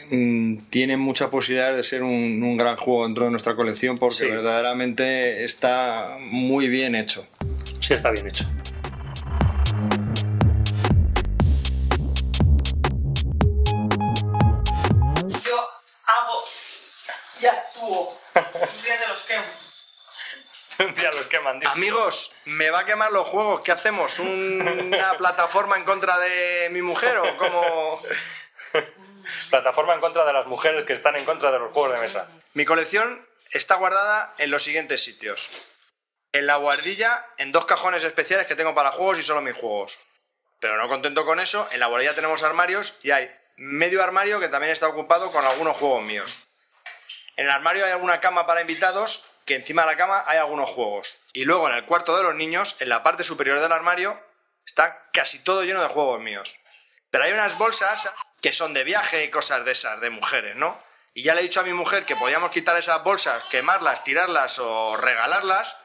mm, 0.10 0.58
tiene 0.70 0.98
mucha 0.98 1.30
posibilidad 1.30 1.76
de 1.76 1.84
ser 1.84 2.04
un, 2.04 2.58
gran 2.58 2.78
juego 2.78 3.06
dentro 3.06 3.26
de 3.26 3.32
nuestra 3.32 3.56
colección 3.56 3.98
porque 3.98 4.30
verdaderamente 4.30 5.44
está 5.44 6.18
muy 6.20 6.68
bien 6.68 6.96
hecho. 6.96 7.26
Sí, 7.80 7.94
está 7.94 8.12
bien 8.12 8.28
hecho. 8.28 8.46
Amigos, 21.66 22.36
me 22.46 22.70
va 22.70 22.80
a 22.80 22.86
quemar 22.86 23.12
los 23.12 23.28
juegos. 23.28 23.62
¿Qué 23.64 23.72
hacemos? 23.72 24.20
¿Una 24.20 25.14
plataforma 25.18 25.78
en 25.78 25.84
contra 25.84 26.18
de 26.20 26.70
mi 26.72 26.82
mujer 26.82 27.18
o 27.18 27.38
cómo...? 27.38 28.02
plataforma 29.50 29.94
en 29.94 30.00
contra 30.00 30.26
de 30.26 30.34
las 30.34 30.48
mujeres 30.48 30.84
que 30.84 30.94
están 30.94 31.16
en 31.16 31.26
contra 31.26 31.52
de 31.52 31.60
los 31.60 31.72
juegos 31.72 31.94
de 31.94 32.02
mesa. 32.02 32.28
Mi 32.54 32.66
colección 32.66 33.26
está 33.52 33.76
guardada 33.76 34.34
en 34.38 34.52
los 34.52 34.64
siguientes 34.64 35.04
sitios. 35.04 35.50
En 36.32 36.48
la 36.48 36.56
guardilla, 36.56 37.26
en 37.38 37.52
dos 37.52 37.66
cajones 37.66 38.04
especiales 38.04 38.48
que 38.48 38.56
tengo 38.56 38.74
para 38.74 38.92
juegos 38.92 39.20
y 39.20 39.24
solo 39.24 39.42
mis 39.42 39.54
juegos. 39.54 40.00
Pero 40.60 40.78
no 40.78 40.88
contento 40.88 41.26
con 41.26 41.40
eso, 41.40 41.68
en 41.72 41.80
la 41.80 41.88
guardilla 41.88 42.16
tenemos 42.16 42.42
armarios 42.42 42.96
y 43.04 43.12
hay 43.12 43.30
medio 43.58 44.04
armario 44.04 44.40
que 44.40 44.50
también 44.50 44.72
está 44.72 44.88
ocupado 44.88 45.32
con 45.32 45.46
algunos 45.46 45.78
juegos 45.78 46.02
míos. 46.02 46.48
En 47.36 47.46
el 47.46 47.52
armario 47.52 47.86
hay 47.86 47.92
alguna 47.92 48.20
cama 48.20 48.46
para 48.46 48.62
invitados, 48.62 49.24
que 49.46 49.56
encima 49.56 49.84
de 49.84 49.92
la 49.92 49.98
cama 49.98 50.24
hay 50.26 50.38
algunos 50.38 50.70
juegos. 50.70 51.20
Y 51.34 51.46
luego 51.46 51.70
en 51.70 51.76
el 51.76 51.86
cuarto 51.86 52.16
de 52.16 52.24
los 52.24 52.36
niños, 52.36 52.76
en 52.80 52.90
la 52.90 53.04
parte 53.04 53.24
superior 53.24 53.60
del 53.60 53.72
armario, 53.72 54.20
está 54.66 55.10
casi 55.12 55.40
todo 55.44 55.64
lleno 55.64 55.82
de 55.82 55.90
juegos 55.90 56.22
míos. 56.22 56.60
Pero 57.10 57.26
hay 57.26 57.32
unas 57.32 57.58
bolsas 57.58 58.12
que 58.42 58.54
son 58.54 58.74
de 58.74 58.84
viaje 58.84 59.24
y 59.24 59.30
cosas 59.30 59.64
de 59.66 59.72
esas, 59.72 60.02
de 60.02 60.10
mujeres, 60.10 60.56
¿no? 60.56 60.82
Y 61.14 61.24
ya 61.24 61.36
le 61.36 61.42
he 61.42 61.44
dicho 61.44 61.60
a 61.60 61.64
mi 61.64 61.74
mujer 61.74 62.06
que 62.06 62.16
podíamos 62.16 62.52
quitar 62.52 62.76
esas 62.76 63.04
bolsas, 63.04 63.44
quemarlas, 63.52 64.04
tirarlas 64.04 64.58
o 64.60 64.98
regalarlas, 64.98 65.78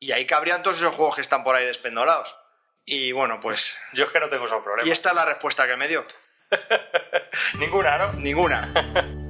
y 0.00 0.12
ahí 0.12 0.26
cabrían 0.26 0.62
todos 0.62 0.78
esos 0.78 0.94
juegos 0.94 1.14
que 1.14 1.20
están 1.20 1.44
por 1.44 1.54
ahí 1.54 1.66
despendolados. 1.66 2.36
Y 2.84 3.12
bueno, 3.12 3.38
pues... 3.40 3.76
Yo 3.92 4.06
es 4.06 4.10
que 4.10 4.18
no 4.18 4.28
tengo 4.28 4.46
esos 4.46 4.62
problemas. 4.62 4.86
Y 4.86 4.90
esta 4.90 5.10
es 5.10 5.14
la 5.14 5.26
respuesta 5.26 5.66
que 5.66 5.76
me 5.76 5.88
dio. 5.88 6.04
Ninguna, 7.58 7.98
¿no? 7.98 8.12
Ninguna. 8.14 9.12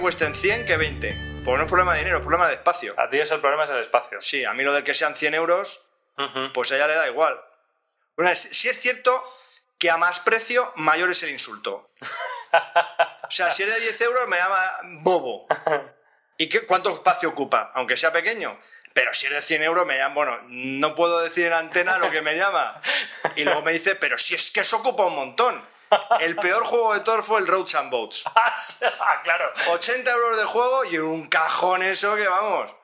cuesten 0.00 0.34
100 0.34 0.66
que 0.66 0.76
20. 0.76 1.14
Porque 1.44 1.56
no 1.58 1.62
es 1.64 1.68
problema 1.68 1.92
de 1.94 1.98
dinero, 2.00 2.16
es 2.18 2.22
problema 2.22 2.48
de 2.48 2.54
espacio. 2.54 2.94
A 2.98 3.08
ti 3.08 3.18
es 3.20 3.30
el 3.30 3.40
problema 3.40 3.64
es 3.64 3.70
el 3.70 3.78
espacio. 3.80 4.20
Sí, 4.20 4.44
a 4.44 4.52
mí 4.52 4.62
lo 4.62 4.72
de 4.72 4.84
que 4.84 4.94
sean 4.94 5.16
100 5.16 5.34
euros, 5.34 5.80
pues 6.52 6.70
a 6.72 6.76
ella 6.76 6.86
le 6.86 6.94
da 6.94 7.08
igual. 7.08 7.40
Bueno, 8.16 8.30
es- 8.30 8.48
sí 8.52 8.68
es 8.68 8.78
cierto 8.78 9.22
que 9.78 9.90
a 9.90 9.96
más 9.96 10.20
precio, 10.20 10.72
mayor 10.76 11.10
es 11.10 11.22
el 11.22 11.30
insulto. 11.30 11.90
O 13.22 13.30
sea, 13.30 13.50
si 13.52 13.62
es 13.62 13.72
de 13.72 13.80
10 13.80 14.00
euros, 14.02 14.28
me 14.28 14.36
llama 14.36 14.58
bobo. 15.02 15.46
¿Y 16.36 16.48
qué, 16.48 16.66
cuánto 16.66 16.94
espacio 16.94 17.28
ocupa? 17.30 17.70
Aunque 17.74 17.96
sea 17.96 18.12
pequeño. 18.12 18.58
Pero 18.92 19.14
si 19.14 19.26
es 19.26 19.32
de 19.32 19.40
100 19.40 19.62
euros, 19.62 19.86
me 19.86 19.96
llama, 19.96 20.14
bueno, 20.14 20.38
no 20.48 20.94
puedo 20.94 21.20
decir 21.22 21.46
en 21.46 21.52
antena 21.54 21.96
lo 21.98 22.10
que 22.10 22.22
me 22.22 22.36
llama. 22.36 22.82
Y 23.36 23.44
luego 23.44 23.62
me 23.62 23.72
dice, 23.72 23.94
pero 23.94 24.18
si 24.18 24.34
es 24.34 24.50
que 24.50 24.60
eso 24.60 24.78
ocupa 24.78 25.06
un 25.06 25.14
montón. 25.14 25.64
El 26.20 26.36
peor 26.36 26.64
juego 26.64 26.94
de 26.94 27.00
todos 27.00 27.26
fue 27.26 27.40
el 27.40 27.46
Roads 27.46 27.74
and 27.74 27.90
Boats. 27.90 28.24
Ah, 29.00 29.20
claro. 29.22 29.52
80 29.70 30.10
euros 30.10 30.36
de 30.36 30.44
juego 30.44 30.84
y 30.84 30.98
un 30.98 31.28
cajón 31.28 31.82
eso 31.82 32.14
que 32.16 32.28
vamos. 32.28 32.74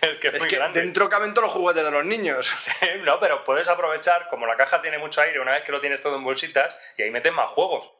Es 0.00 0.18
que 0.18 0.28
es 0.28 0.34
Es 0.34 0.40
muy 0.40 0.48
que 0.48 0.56
grande. 0.56 0.80
dentro 0.80 1.08
caben 1.08 1.34
todos 1.34 1.48
los 1.48 1.56
juguetes 1.56 1.84
de 1.84 1.90
los 1.90 2.04
niños. 2.04 2.46
Sí, 2.46 2.70
no, 3.02 3.20
pero 3.20 3.44
puedes 3.44 3.68
aprovechar, 3.68 4.28
como 4.28 4.46
la 4.46 4.56
caja 4.56 4.82
tiene 4.82 4.98
mucho 4.98 5.20
aire, 5.20 5.38
una 5.40 5.52
vez 5.52 5.62
que 5.64 5.72
lo 5.72 5.80
tienes 5.80 6.02
todo 6.02 6.16
en 6.16 6.24
bolsitas, 6.24 6.76
y 6.96 7.02
ahí 7.02 7.10
metes 7.10 7.32
más 7.32 7.50
juegos. 7.50 7.90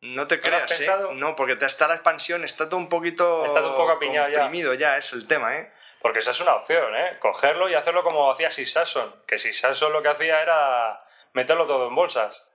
No 0.00 0.26
te 0.26 0.38
¿No 0.38 0.50
lo 0.50 0.56
has 0.56 0.64
creas, 0.64 0.80
¿eh? 0.80 1.06
No, 1.12 1.36
porque 1.36 1.56
está 1.60 1.86
la 1.86 1.94
expansión, 1.94 2.44
está 2.44 2.68
todo 2.68 2.78
un 2.78 2.88
poquito. 2.88 3.44
Está 3.44 3.60
todo 3.60 3.70
un 3.72 3.76
poco 3.76 3.92
apiñado 3.92 4.28
ya. 4.28 4.40
comprimido 4.40 4.74
ya. 4.74 4.96
es 4.96 5.12
el 5.12 5.26
tema, 5.28 5.56
¿eh? 5.56 5.72
Porque 6.00 6.18
esa 6.18 6.32
es 6.32 6.40
una 6.40 6.54
opción, 6.54 6.94
¿eh? 6.96 7.18
Cogerlo 7.20 7.68
y 7.68 7.74
hacerlo 7.74 8.02
como 8.02 8.32
hacía 8.32 8.50
Sissason. 8.50 9.14
Que 9.26 9.38
Sissason 9.38 9.92
lo 9.92 10.02
que 10.02 10.08
hacía 10.08 10.42
era 10.42 11.04
meterlo 11.34 11.66
todo 11.66 11.86
en 11.88 11.94
bolsas. 11.94 12.51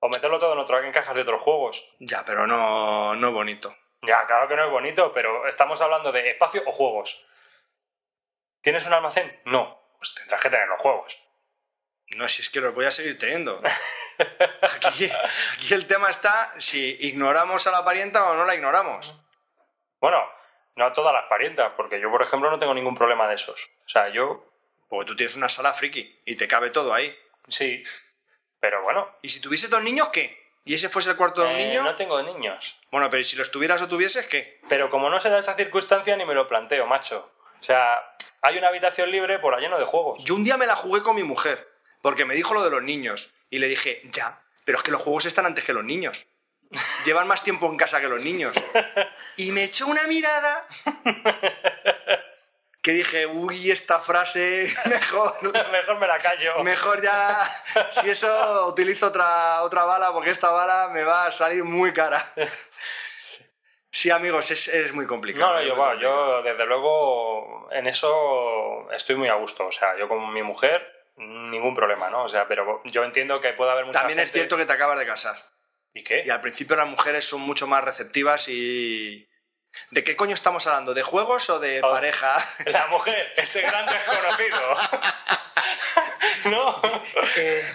O 0.00 0.08
meterlo 0.08 0.38
todo 0.38 0.52
en, 0.52 0.58
otro, 0.60 0.82
en 0.82 0.92
cajas 0.92 1.14
de 1.14 1.22
otros 1.22 1.42
juegos. 1.42 1.92
Ya, 1.98 2.24
pero 2.24 2.46
no, 2.46 3.14
no 3.16 3.32
bonito. 3.32 3.74
Ya, 4.02 4.26
claro 4.26 4.46
que 4.46 4.54
no 4.56 4.64
es 4.64 4.70
bonito, 4.70 5.12
pero 5.12 5.46
estamos 5.48 5.80
hablando 5.80 6.12
de 6.12 6.30
espacio 6.30 6.62
o 6.66 6.72
juegos. 6.72 7.26
¿Tienes 8.60 8.86
un 8.86 8.92
almacén? 8.92 9.40
No. 9.44 9.76
Pues 9.98 10.14
tendrás 10.14 10.40
que 10.40 10.50
tener 10.50 10.68
los 10.68 10.80
juegos. 10.80 11.16
No, 12.16 12.28
si 12.28 12.42
es 12.42 12.48
que 12.48 12.60
los 12.60 12.74
voy 12.74 12.84
a 12.86 12.90
seguir 12.90 13.18
teniendo. 13.18 13.60
Aquí, 14.86 15.10
aquí 15.54 15.74
el 15.74 15.86
tema 15.86 16.08
está 16.10 16.54
si 16.58 16.96
ignoramos 17.00 17.66
a 17.66 17.70
la 17.70 17.84
parienta 17.84 18.30
o 18.30 18.34
no 18.34 18.44
la 18.44 18.54
ignoramos. 18.54 19.14
Bueno, 20.00 20.22
no 20.76 20.86
a 20.86 20.92
todas 20.92 21.12
las 21.12 21.24
parientas, 21.28 21.72
porque 21.76 22.00
yo, 22.00 22.10
por 22.10 22.22
ejemplo, 22.22 22.50
no 22.50 22.58
tengo 22.58 22.72
ningún 22.74 22.96
problema 22.96 23.28
de 23.28 23.34
esos. 23.34 23.68
O 23.84 23.88
sea, 23.88 24.08
yo 24.08 24.44
Porque 24.88 25.06
tú 25.06 25.16
tienes 25.16 25.36
una 25.36 25.48
sala 25.48 25.72
friki 25.74 26.20
y 26.24 26.36
te 26.36 26.48
cabe 26.48 26.70
todo 26.70 26.94
ahí. 26.94 27.14
sí. 27.48 27.82
Pero 28.60 28.82
bueno, 28.82 29.08
¿Y 29.22 29.28
si 29.28 29.40
tuviese 29.40 29.68
dos 29.68 29.82
niños, 29.82 30.08
qué? 30.08 30.48
¿Y 30.64 30.74
ese 30.74 30.88
fuese 30.88 31.10
el 31.10 31.16
cuarto 31.16 31.42
de 31.42 31.48
un 31.48 31.60
eh, 31.60 31.66
niño? 31.66 31.82
no 31.82 31.96
tengo 31.96 32.20
niños. 32.22 32.76
Bueno, 32.90 33.08
pero 33.08 33.20
¿y 33.20 33.24
si 33.24 33.36
los 33.36 33.50
tuvieras 33.50 33.80
o 33.80 33.88
tuvieses, 33.88 34.26
qué? 34.26 34.60
Pero 34.68 34.90
como 34.90 35.08
no 35.08 35.20
se 35.20 35.30
da 35.30 35.38
esa 35.38 35.54
circunstancia, 35.54 36.16
ni 36.16 36.24
me 36.26 36.34
lo 36.34 36.48
planteo, 36.48 36.86
macho. 36.86 37.30
O 37.60 37.62
sea, 37.62 38.02
hay 38.42 38.58
una 38.58 38.68
habitación 38.68 39.10
libre 39.10 39.38
por 39.38 39.58
lleno 39.58 39.78
de 39.78 39.84
juegos. 39.84 40.22
Yo 40.24 40.34
un 40.34 40.44
día 40.44 40.56
me 40.56 40.66
la 40.66 40.76
jugué 40.76 41.02
con 41.02 41.16
mi 41.16 41.22
mujer, 41.22 41.68
porque 42.02 42.24
me 42.24 42.34
dijo 42.34 42.54
lo 42.54 42.62
de 42.62 42.70
los 42.70 42.82
niños. 42.82 43.34
Y 43.50 43.58
le 43.58 43.68
dije, 43.68 44.02
ya, 44.12 44.42
pero 44.64 44.78
es 44.78 44.84
que 44.84 44.90
los 44.90 45.00
juegos 45.00 45.26
están 45.26 45.46
antes 45.46 45.64
que 45.64 45.72
los 45.72 45.84
niños. 45.84 46.26
Llevan 47.06 47.26
más 47.26 47.42
tiempo 47.42 47.66
en 47.66 47.78
casa 47.78 48.00
que 48.00 48.08
los 48.08 48.22
niños. 48.22 48.54
Y 49.38 49.52
me 49.52 49.62
echó 49.62 49.86
una 49.86 50.04
mirada 50.08 50.66
que 52.82 52.92
dije, 52.92 53.26
uy, 53.26 53.70
esta 53.70 54.00
frase, 54.00 54.72
mejor, 54.86 55.34
Mejor 55.72 55.98
me 55.98 56.06
la 56.06 56.18
callo. 56.18 56.62
mejor 56.62 57.02
ya, 57.02 57.38
si 57.90 58.10
eso 58.10 58.68
utilizo 58.68 59.08
otra, 59.08 59.62
otra 59.62 59.84
bala, 59.84 60.12
porque 60.12 60.30
esta 60.30 60.50
bala 60.50 60.88
me 60.92 61.02
va 61.02 61.26
a 61.26 61.32
salir 61.32 61.64
muy 61.64 61.92
cara. 61.92 62.24
Sí, 63.90 64.10
amigos, 64.10 64.50
es, 64.50 64.68
es 64.68 64.92
muy 64.92 65.06
complicado. 65.06 65.54
No, 65.54 65.60
no, 65.60 65.66
yo, 65.66 65.74
bueno, 65.74 65.90
complicado. 65.92 66.42
yo 66.42 66.42
desde 66.42 66.66
luego 66.66 67.68
en 67.72 67.86
eso 67.86 68.90
estoy 68.92 69.16
muy 69.16 69.28
a 69.28 69.34
gusto. 69.34 69.66
O 69.66 69.72
sea, 69.72 69.96
yo 69.98 70.08
con 70.08 70.32
mi 70.32 70.42
mujer, 70.42 70.86
ningún 71.16 71.74
problema, 71.74 72.10
¿no? 72.10 72.24
O 72.24 72.28
sea, 72.28 72.46
pero 72.46 72.80
yo 72.84 73.04
entiendo 73.04 73.40
que 73.40 73.54
puede 73.54 73.72
haber 73.72 73.86
mucha 73.86 73.98
También 73.98 74.20
es 74.20 74.30
cierto 74.30 74.56
que 74.56 74.66
te 74.66 74.72
acabas 74.72 74.98
de 74.98 75.06
casar. 75.06 75.34
¿Y 75.94 76.04
qué? 76.04 76.22
Y 76.24 76.30
al 76.30 76.40
principio 76.40 76.76
las 76.76 76.86
mujeres 76.86 77.24
son 77.24 77.40
mucho 77.40 77.66
más 77.66 77.82
receptivas 77.82 78.48
y... 78.48 79.27
¿De 79.90 80.04
qué 80.04 80.16
coño 80.16 80.34
estamos 80.34 80.66
hablando? 80.66 80.94
¿De 80.94 81.02
juegos 81.02 81.48
o 81.50 81.58
de 81.60 81.80
Oh. 81.82 81.90
pareja? 81.90 82.36
La 82.66 82.86
mujer, 82.88 83.32
ese 83.36 83.62
gran 83.62 83.86
desconocido. 83.86 84.76
no. 86.46 86.80
Eh, 87.36 87.72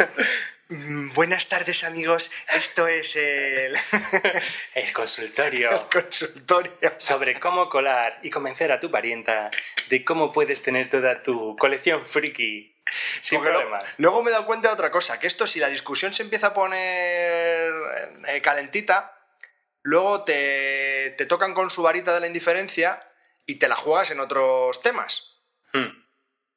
mm, 0.70 1.14
buenas 1.14 1.48
tardes 1.48 1.84
amigos, 1.84 2.32
esto 2.56 2.88
es 2.88 3.16
el, 3.16 3.76
El 4.76 4.94
consultorio 4.94 5.90
consultorio. 5.92 6.72
sobre 6.98 7.40
cómo 7.40 7.70
colar 7.70 8.20
y 8.24 8.30
convencer 8.30 8.72
a 8.72 8.80
tu 8.80 8.90
parienta 8.92 9.50
de 9.90 10.04
cómo 10.06 10.32
puedes 10.32 10.62
tener 10.64 10.90
toda 10.90 11.22
tu 11.22 11.56
colección 11.58 12.06
friki 12.06 12.74
sin 13.22 13.40
Porque 13.40 13.52
lo- 13.54 13.60
problemas. 13.60 13.96
luego 13.98 14.24
me 14.24 14.30
he 14.30 14.34
dado 14.34 14.46
cuenta 14.46 14.68
de 14.70 14.74
otra 14.74 14.92
cosa, 14.92 15.20
que 15.20 15.28
esto 15.28 15.48
si 15.48 15.60
la 15.60 15.70
discusión 15.70 16.14
se 16.14 16.24
empieza 16.24 16.48
a 16.48 16.54
poner 16.54 17.72
eh, 18.28 18.42
calentita, 18.42 19.13
luego 19.84 20.24
te, 20.24 21.12
te 21.18 21.26
tocan 21.26 21.54
con 21.54 21.70
su 21.70 21.84
varita 21.84 22.14
de 22.14 22.22
la 22.22 22.28
indiferencia 22.28 23.08
y 23.46 23.56
te 23.60 23.68
la 23.68 23.76
juegas 23.76 24.12
en 24.12 24.20
otros 24.20 24.82
temas. 24.82 25.42
Hmm. 25.74 25.90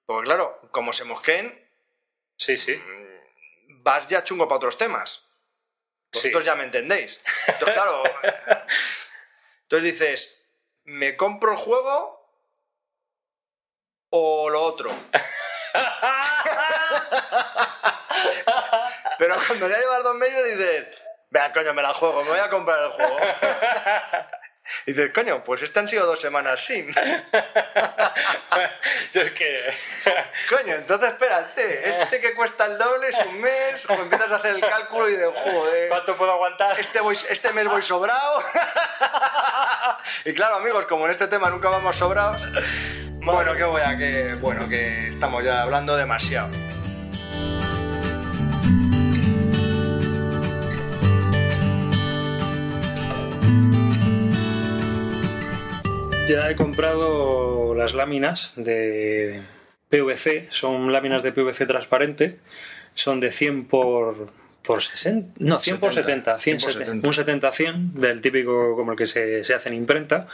Porque 0.07 0.27
claro, 0.27 0.61
como 0.73 0.93
se 0.93 1.05
mosqueen, 1.05 1.63
Sí, 2.39 2.57
sí. 2.59 2.79
vas 3.83 4.09
ya 4.09 4.23
chungo 4.25 4.47
para 4.49 4.59
otros 4.59 4.79
temas. 4.79 5.25
Vosotros 6.13 6.45
Sí. 6.45 6.49
ya 6.49 6.55
me 6.55 6.65
entendéis. 6.65 7.21
Entonces, 7.47 7.75
claro. 7.75 8.03
Entonces 9.63 9.93
dices, 9.93 10.49
¿me 10.85 11.17
compro 11.17 11.53
el 11.53 11.59
juego 11.59 12.17
o 14.11 14.49
lo 14.51 14.61
otro? 14.63 14.91
Pero 19.19 19.37
cuando 19.47 19.69
ya 19.69 19.79
llevas 19.79 20.03
dos 20.03 20.15
meses 20.17 20.59
dices, 20.59 20.87
vea, 21.31 21.53
coño, 21.53 21.75
me 21.75 21.83
la 21.83 21.93
juego, 21.95 22.23
me 22.23 22.31
voy 22.31 22.39
a 22.39 22.51
comprar 22.51 22.85
el 22.85 22.91
juego. 22.91 23.17
Y 24.87 24.93
dices, 24.93 25.13
coño, 25.13 25.43
pues 25.45 25.63
esta 25.63 25.81
han 25.81 25.89
sido 25.89 26.07
dos 26.07 26.21
semanas 26.21 26.65
sin. 26.65 26.93
Yo 29.13 29.23
es 29.23 29.33
que. 29.33 29.59
Coño, 30.51 30.75
entonces 30.75 31.09
espérate, 31.11 31.89
este 31.89 32.21
que 32.21 32.35
cuesta 32.35 32.67
el 32.67 32.79
doble 32.79 33.09
es 33.09 33.19
un 33.25 33.41
mes, 33.41 33.89
o 33.89 33.95
empiezas 33.95 34.31
a 34.33 34.37
hacer 34.37 34.55
el 34.55 34.61
cálculo 34.61 35.09
y 35.09 35.13
dices, 35.13 35.29
joder. 35.35 35.89
¿Cuánto 35.89 36.17
puedo 36.17 36.33
aguantar? 36.33 36.79
este, 36.79 37.01
voy, 37.01 37.19
este 37.29 37.53
mes 37.53 37.67
voy 37.69 37.83
sobrado. 37.83 38.43
y 40.25 40.35
claro, 40.35 40.57
amigos, 40.57 40.87
como 40.87 41.07
en 41.07 41.13
este 41.13 41.29
tema 41.29 41.51
nunca 41.51 41.71
vamos 41.71 41.97
sobrados, 41.97 42.43
bueno, 43.11 43.55
que 43.55 43.65
voy 43.65 43.83
a 43.83 43.97
que. 43.97 44.35
Bueno, 44.35 44.69
que 44.69 45.09
estamos 45.09 45.45
ya 45.45 45.63
hablando 45.63 45.97
demasiado. 45.97 46.51
Ya 56.27 56.51
he 56.51 56.57
comprado 56.57 57.73
las 57.77 57.95
láminas 57.95 58.55
de 58.57 59.43
PVC, 59.91 60.49
son 60.51 60.91
láminas 60.91 61.23
de 61.23 61.31
PVC 61.31 61.67
transparente, 61.67 62.39
son 62.95 63.21
de 63.21 63.31
100 63.31 63.67
por, 63.67 64.33
por 64.63 64.83
60, 64.83 65.35
no, 65.39 65.61
100 65.61 65.79
por 65.79 65.93
70, 65.93 66.39
100, 66.41 66.61
100 66.61 66.73
por 66.73 66.85
70. 66.85 67.09
un 67.09 67.15
70-100 67.41 67.93
del 67.93 68.21
típico 68.21 68.75
como 68.75 68.91
el 68.91 68.99
que 68.99 69.07
se, 69.07 69.45
se 69.45 69.55
hace 69.55 69.69
en 69.69 69.77
imprenta, 69.77 70.27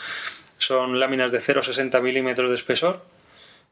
son 0.56 0.98
láminas 0.98 1.30
de 1.30 1.40
0,60 1.40 2.00
milímetros 2.00 2.48
de 2.48 2.54
espesor 2.54 3.04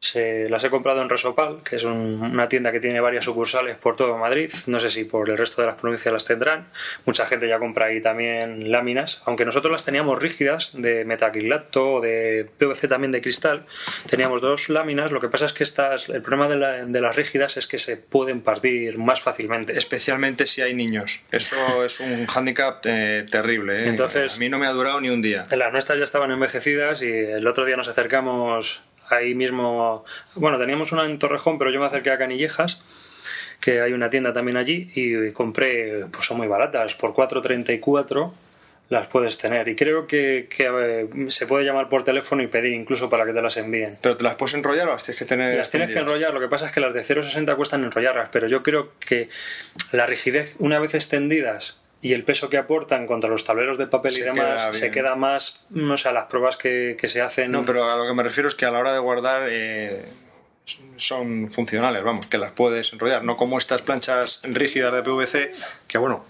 Se, 0.02 0.48
las 0.48 0.64
he 0.64 0.70
comprado 0.70 1.02
en 1.02 1.10
Resopal, 1.10 1.58
que 1.62 1.76
es 1.76 1.84
un- 1.84 2.22
una 2.22 2.48
tienda 2.48 2.72
que 2.72 2.80
tiene 2.80 3.00
varias 3.00 3.26
sucursales 3.26 3.76
por 3.76 3.96
todo 3.96 4.16
Madrid. 4.16 4.50
No 4.66 4.80
sé 4.80 4.88
si 4.88 5.04
por 5.04 5.28
el 5.28 5.36
resto 5.36 5.60
de 5.60 5.66
las 5.66 5.76
provincias 5.76 6.10
las 6.10 6.24
tendrán. 6.24 6.68
Mucha 7.04 7.26
gente 7.26 7.46
ya 7.46 7.58
compra 7.58 7.86
ahí 7.86 8.00
también 8.00 8.70
láminas, 8.72 9.20
aunque 9.26 9.44
nosotros 9.44 9.70
las 9.70 9.84
teníamos 9.84 10.18
rígidas 10.18 10.72
de 10.74 11.04
metacrilato 11.04 11.94
o 11.96 12.00
de 12.00 12.48
PVC 12.58 12.88
también 12.88 13.12
de 13.12 13.20
cristal. 13.20 13.66
Teníamos 14.08 14.40
dos 14.40 14.70
láminas. 14.70 15.12
Lo 15.12 15.20
que 15.20 15.28
pasa 15.28 15.44
es 15.44 15.52
que 15.52 15.64
estas, 15.64 16.08
el 16.08 16.22
problema 16.22 16.48
de, 16.48 16.56
la- 16.56 16.84
de 16.86 17.00
las 17.02 17.14
rígidas 17.14 17.58
es 17.58 17.66
que 17.66 17.76
se 17.76 17.98
pueden 17.98 18.40
partir 18.40 18.96
más 18.96 19.20
fácilmente. 19.20 19.76
Especialmente 19.76 20.46
si 20.46 20.62
hay 20.62 20.72
niños. 20.72 21.20
Eso 21.30 21.56
es 21.84 22.00
un 22.00 22.26
hándicap 22.26 22.80
eh, 22.86 23.26
terrible. 23.30 23.84
¿eh? 23.84 23.88
Entonces- 23.88 24.36
a 24.36 24.38
mí 24.38 24.48
no 24.48 24.58
me 24.58 24.66
ha 24.66 24.72
durado 24.72 24.98
ni 25.02 25.10
un 25.10 25.20
día. 25.20 25.44
Las 25.50 25.72
nuestras 25.72 25.98
ya 25.98 26.04
estaban 26.04 26.30
envejecidas 26.30 27.02
y 27.02 27.10
el 27.10 27.46
otro 27.46 27.66
día 27.66 27.76
nos 27.76 27.88
acercamos 27.88 28.82
ahí 29.10 29.34
mismo. 29.34 30.04
Bueno, 30.34 30.58
teníamos 30.58 30.92
una 30.92 31.04
en 31.04 31.18
Torrejón, 31.18 31.58
pero 31.58 31.70
yo 31.70 31.80
me 31.80 31.86
acerqué 31.86 32.10
a 32.10 32.18
Canillejas, 32.18 32.82
que 33.60 33.80
hay 33.80 33.92
una 33.92 34.10
tienda 34.10 34.32
también 34.32 34.56
allí, 34.56 34.90
y 34.94 35.32
compré, 35.32 36.06
pues 36.10 36.24
son 36.24 36.38
muy 36.38 36.48
baratas, 36.48 36.94
por 36.94 37.12
4.34 37.12 38.32
las 38.90 39.06
puedes 39.06 39.38
tener. 39.38 39.68
Y 39.68 39.76
creo 39.76 40.06
que, 40.06 40.48
que, 40.54 40.68
eh, 40.68 41.30
se 41.30 41.46
puede 41.46 41.64
llamar 41.64 41.88
por 41.88 42.02
teléfono 42.02 42.42
y 42.42 42.48
pedir 42.48 42.72
incluso 42.72 43.08
para 43.08 43.24
que 43.24 43.32
te 43.32 43.40
las 43.40 43.56
envíen. 43.56 43.96
Pero 44.02 44.16
te 44.16 44.24
las 44.24 44.34
puedes 44.34 44.54
enrollar 44.54 44.88
o 44.88 44.92
las 44.92 45.04
tienes 45.04 45.18
que 45.18 45.24
tener. 45.24 45.56
Las 45.56 45.70
tienes 45.70 45.92
que 45.92 46.00
enrollar, 46.00 46.34
lo 46.34 46.40
que 46.40 46.48
pasa 46.48 46.66
es 46.66 46.72
que 46.72 46.80
las 46.80 46.92
de 46.92 47.00
0,60 47.00 47.56
cuestan 47.56 47.84
enrollarlas, 47.84 48.28
pero 48.30 48.48
yo 48.48 48.62
creo 48.62 48.92
que 48.98 49.28
la 49.92 50.06
rigidez, 50.06 50.56
una 50.58 50.80
vez 50.80 50.94
extendidas 50.94 51.79
y 52.02 52.12
el 52.12 52.24
peso 52.24 52.48
que 52.48 52.56
aportan 52.56 53.06
contra 53.06 53.28
los 53.28 53.44
tableros 53.44 53.76
de 53.78 53.86
papel 53.86 54.12
Se 54.12 54.20
y 54.20 54.22
demás, 54.24 54.44
queda 54.46 54.72
se 54.72 54.90
queda 54.90 55.16
más, 55.16 55.60
no 55.70 55.96
sé, 55.96 56.12
las 56.12 56.26
pruebas 56.26 56.56
que, 56.56 56.96
que 56.98 57.08
se 57.08 57.20
hacen. 57.20 57.52
No, 57.52 57.64
pero 57.64 57.90
a 57.90 57.96
lo 57.96 58.06
que 58.06 58.14
me 58.14 58.22
refiero 58.22 58.48
es 58.48 58.54
que 58.54 58.64
a 58.64 58.70
la 58.70 58.78
hora 58.78 58.92
de 58.92 58.98
guardar 58.98 59.46
eh, 59.50 60.06
son 60.96 61.50
funcionales, 61.50 62.02
vamos, 62.02 62.26
que 62.26 62.38
las 62.38 62.52
puedes 62.52 62.92
enrollar, 62.92 63.24
no 63.24 63.36
como 63.36 63.58
estas 63.58 63.82
planchas 63.82 64.40
rígidas 64.44 64.92
de 64.92 65.02
PVC, 65.02 65.52
que 65.86 65.98
bueno, 65.98 66.24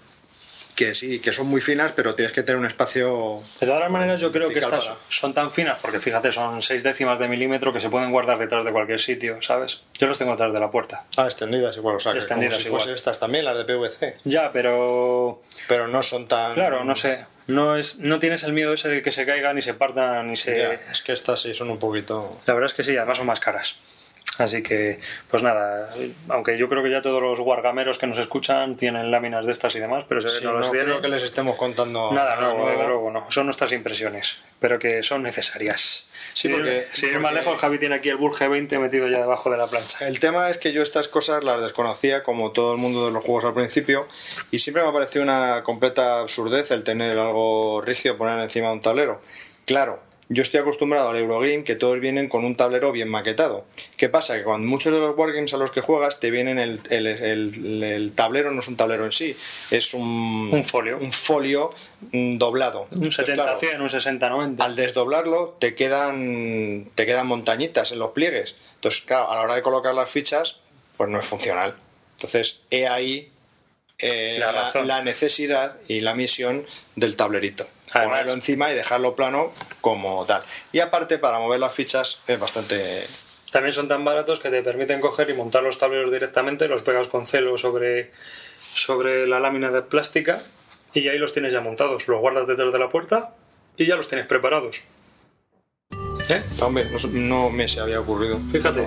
que 0.85 0.95
sí, 0.95 1.21
que 1.21 1.31
son 1.33 1.47
muy 1.47 1.61
finas, 1.61 1.93
pero 1.95 2.15
tienes 2.15 2.33
que 2.33 2.43
tener 2.43 2.59
un 2.59 2.65
espacio. 2.67 3.43
De 3.61 3.67
todas 3.67 3.91
maneras, 3.91 4.19
yo 4.21 4.33
creo 4.33 4.49
que 4.49 4.61
estas 4.61 4.87
para- 4.87 4.99
son 5.11 5.35
tan 5.35 5.53
finas, 5.53 5.79
porque 5.83 6.01
fíjate, 6.01 6.33
son 6.33 6.63
6 6.63 6.83
décimas 6.83 7.19
de 7.19 7.29
milímetro 7.29 7.71
que 7.73 7.81
se 7.81 7.91
pueden 7.91 8.11
guardar 8.11 8.39
detrás 8.39 8.65
de 8.65 8.73
cualquier 8.73 8.99
sitio, 8.99 9.43
¿sabes? 9.43 9.83
Yo 9.99 10.07
los 10.07 10.19
tengo 10.19 10.33
detrás 10.33 10.53
de 10.55 10.61
la 10.61 10.71
puerta. 10.71 11.05
Ah, 11.19 11.27
extendidas 11.27 11.77
igual, 11.77 11.97
o 11.97 12.01
sea, 12.01 12.13
Extendidas 12.13 12.55
como 12.65 12.79
si 12.79 12.85
igual. 12.85 12.97
estas 12.97 13.19
también, 13.21 13.45
las 13.45 13.59
de 13.59 13.65
PVC, 13.67 14.17
Ya, 14.25 14.53
pero 14.53 15.43
pero 15.69 15.87
no 15.89 16.03
son 16.03 16.27
tan. 16.29 16.55
claro, 16.55 16.83
no 16.85 16.97
sé. 16.97 17.27
No, 17.47 17.77
es, 17.77 17.99
no 17.99 18.19
tienes 18.21 18.43
el 18.45 18.53
miedo 18.53 18.73
ese 18.73 18.89
de 18.89 19.03
que 19.03 19.11
se 19.11 19.27
caigan 19.27 19.59
y 19.59 19.63
se 19.63 19.75
partan 19.75 20.31
y 20.31 20.37
se. 20.37 20.57
Ya, 20.57 20.73
es 20.91 21.03
que 21.03 21.13
estas 21.13 21.43
sí 21.43 21.53
son 21.53 21.69
un 21.71 21.79
poquito. 21.79 22.41
La 22.47 22.55
verdad 22.55 22.69
es 22.71 22.75
que 22.75 22.85
sí, 22.85 22.97
además 22.97 23.19
son 23.19 23.27
más 23.27 23.41
caras. 23.41 23.77
Así 24.39 24.63
que, 24.63 24.99
pues 25.29 25.43
nada, 25.43 25.91
aunque 26.31 26.57
yo 26.57 26.69
creo 26.69 26.83
que 26.83 26.91
ya 26.91 27.03
todos 27.03 27.21
los 27.21 27.39
guargameros 27.41 27.99
que 27.99 28.07
nos 28.07 28.17
escuchan 28.17 28.75
tienen 28.77 29.11
láminas 29.11 29.45
de 29.45 29.53
estas 29.53 29.75
y 29.77 29.81
demás, 29.81 30.05
pero 30.09 30.21
si 30.23 30.31
Sí, 30.31 30.45
no 30.45 30.53
no 30.53 30.61
las 30.61 30.71
tienen, 30.71 30.89
creo 30.89 31.03
que 31.03 31.09
les 31.09 31.23
estemos 31.25 31.57
contando 31.57 32.11
nada, 32.13 32.37
no, 32.41 32.67
desde 32.67 32.87
luego 32.87 33.11
no. 33.11 33.31
Son 33.31 33.45
nuestras 33.47 33.73
impresiones, 33.73 34.39
pero 34.59 34.79
que 34.79 35.03
son 35.03 35.23
necesarias. 35.25 36.07
Sí, 36.33 36.49
porque- 36.49 36.87
sin 36.93 37.11
ir 37.11 37.19
más 37.21 37.33
porque- 37.33 37.45
lejos, 37.45 37.61
Javi 37.61 37.79
tiene 37.79 37.97
aquí 37.97 38.09
el 38.09 38.17
Bull 38.17 38.33
G20 38.33 38.79
metido 38.79 39.09
ya 39.09 39.19
debajo 39.19 39.51
de 39.51 39.59
la 39.59 39.67
plancha. 39.67 40.07
El 40.09 40.21
tema 40.21 40.49
es 40.49 40.57
que 40.57 40.73
yo 40.73 40.81
estas 40.83 41.09
cosas 41.09 41.45
las 41.45 41.61
desconocía 41.61 42.23
como 42.23 42.53
todo 42.53 42.73
el 42.73 42.79
mundo 42.79 43.05
de 43.05 43.13
los 43.13 43.23
juegos 43.23 43.45
al 43.45 43.53
principio 43.53 44.07
y 44.51 44.61
siempre 44.61 44.83
me 44.83 44.89
ha 44.89 44.93
parecido 44.93 45.23
una 45.23 45.63
completa 45.65 46.21
absurdez 46.21 46.71
el 46.71 46.83
tener 46.85 47.19
algo 47.19 47.83
rígido 47.83 48.17
poner 48.17 48.39
encima 48.39 48.69
de 48.69 48.73
un 48.75 48.81
tablero. 48.81 49.21
Claro, 49.67 50.01
yo 50.33 50.43
estoy 50.43 50.61
acostumbrado 50.61 51.11
al 51.11 51.17
Eurogame 51.17 51.65
que 51.65 51.75
todos 51.75 51.99
vienen 51.99 52.29
con 52.29 52.45
un 52.45 52.55
tablero 52.55 52.93
bien 52.93 53.09
maquetado. 53.09 53.67
¿Qué 53.97 54.09
pasa? 54.09 54.37
Que 54.39 54.45
cuando 54.45 54.67
muchos 54.69 54.93
de 54.93 55.01
los 55.01 55.17
wargames 55.19 55.53
a 55.55 55.57
los 55.57 55.73
que 55.73 55.81
juegas 55.81 56.21
te 56.21 56.31
vienen 56.31 56.59
el, 56.61 56.81
el- 56.89 57.07
el- 57.09 57.83
el 57.83 58.13
tablero, 58.13 58.53
no 58.53 58.61
es 58.61 58.69
un 58.69 58.77
tablero 58.77 59.05
en 59.05 59.11
sí, 59.13 59.37
es 59.73 59.93
un, 59.93 60.51
Un 60.53 60.65
folio. 60.65 60.99
un 60.99 61.13
folio 61.13 61.71
mm, 62.13 62.39
doblado. 62.39 62.87
Un 62.93 63.05
Entonces, 63.05 63.29
claro, 63.35 63.61
70-100, 63.61 63.81
un 63.81 63.89
60-90. 63.89 64.63
al 64.65 64.77
desdoblarlo 64.77 65.57
te 65.59 65.75
quedan 65.75 66.87
te 66.95 67.07
quedan 67.07 67.27
montañitas 67.27 67.93
en 67.93 67.99
los 67.99 68.11
pliegues 68.13 68.55
entonces 68.77 69.03
claro 69.03 69.31
a 69.31 69.35
la 69.37 69.43
hora 69.43 69.55
de 69.57 69.63
colocar 69.63 69.95
las 69.95 70.09
fichas 70.09 70.57
pues 70.97 71.11
no 71.11 71.19
es 71.21 71.27
funcional 71.27 71.75
entonces 72.17 72.61
he 72.71 72.87
ahí 72.87 73.31
eh, 73.99 74.37
La 74.39 74.73
la 74.85 75.03
necesidad 75.03 75.77
y 75.89 76.01
la 76.01 76.15
misión 76.15 76.65
del 76.97 77.17
tablerito 77.17 77.67
Además- 77.93 78.19
ponerlo 78.19 78.33
encima 78.33 78.71
y 78.71 78.75
dejarlo 78.75 79.15
plano 79.17 79.53
como 79.81 80.25
tal 80.27 80.43
y 80.73 80.81
aparte 80.81 81.19
para 81.19 81.39
mover 81.39 81.61
las 81.61 81.75
fichas 81.75 82.21
es 82.27 82.39
bastante 82.39 83.05
También 83.51 83.73
son 83.73 83.89
tan 83.89 84.05
baratos 84.05 84.39
que 84.41 84.51
te 84.51 84.63
permiten 84.63 85.01
coger 85.01 85.29
y 85.31 85.35
montar 85.35 85.63
los 85.63 85.79
tableros 85.79 86.13
directamente, 86.13 86.69
los 86.69 86.83
pegas 86.83 87.09
con 87.09 87.27
celo 87.27 87.57
sobre, 87.59 88.13
sobre 88.75 89.27
la 89.27 89.41
lámina 89.41 89.71
de 89.71 89.83
plástica 89.83 90.43
y 90.95 91.09
ahí 91.09 91.19
los 91.19 91.33
tienes 91.33 91.53
ya 91.53 91.61
montados. 91.61 92.07
Los 92.09 92.21
guardas 92.21 92.47
detrás 92.47 92.73
de 92.73 92.79
la 92.79 92.89
puerta 92.89 93.35
y 93.77 93.87
ya 93.87 93.97
los 93.97 94.09
tienes 94.09 94.27
preparados. 94.27 94.81
¿Eh? 96.29 96.43
hombre 96.61 96.85
no, 96.85 97.09
no 97.13 97.51
me 97.51 97.67
se 97.67 97.81
había 97.81 97.99
ocurrido 98.01 98.39
Fíjate. 98.53 98.87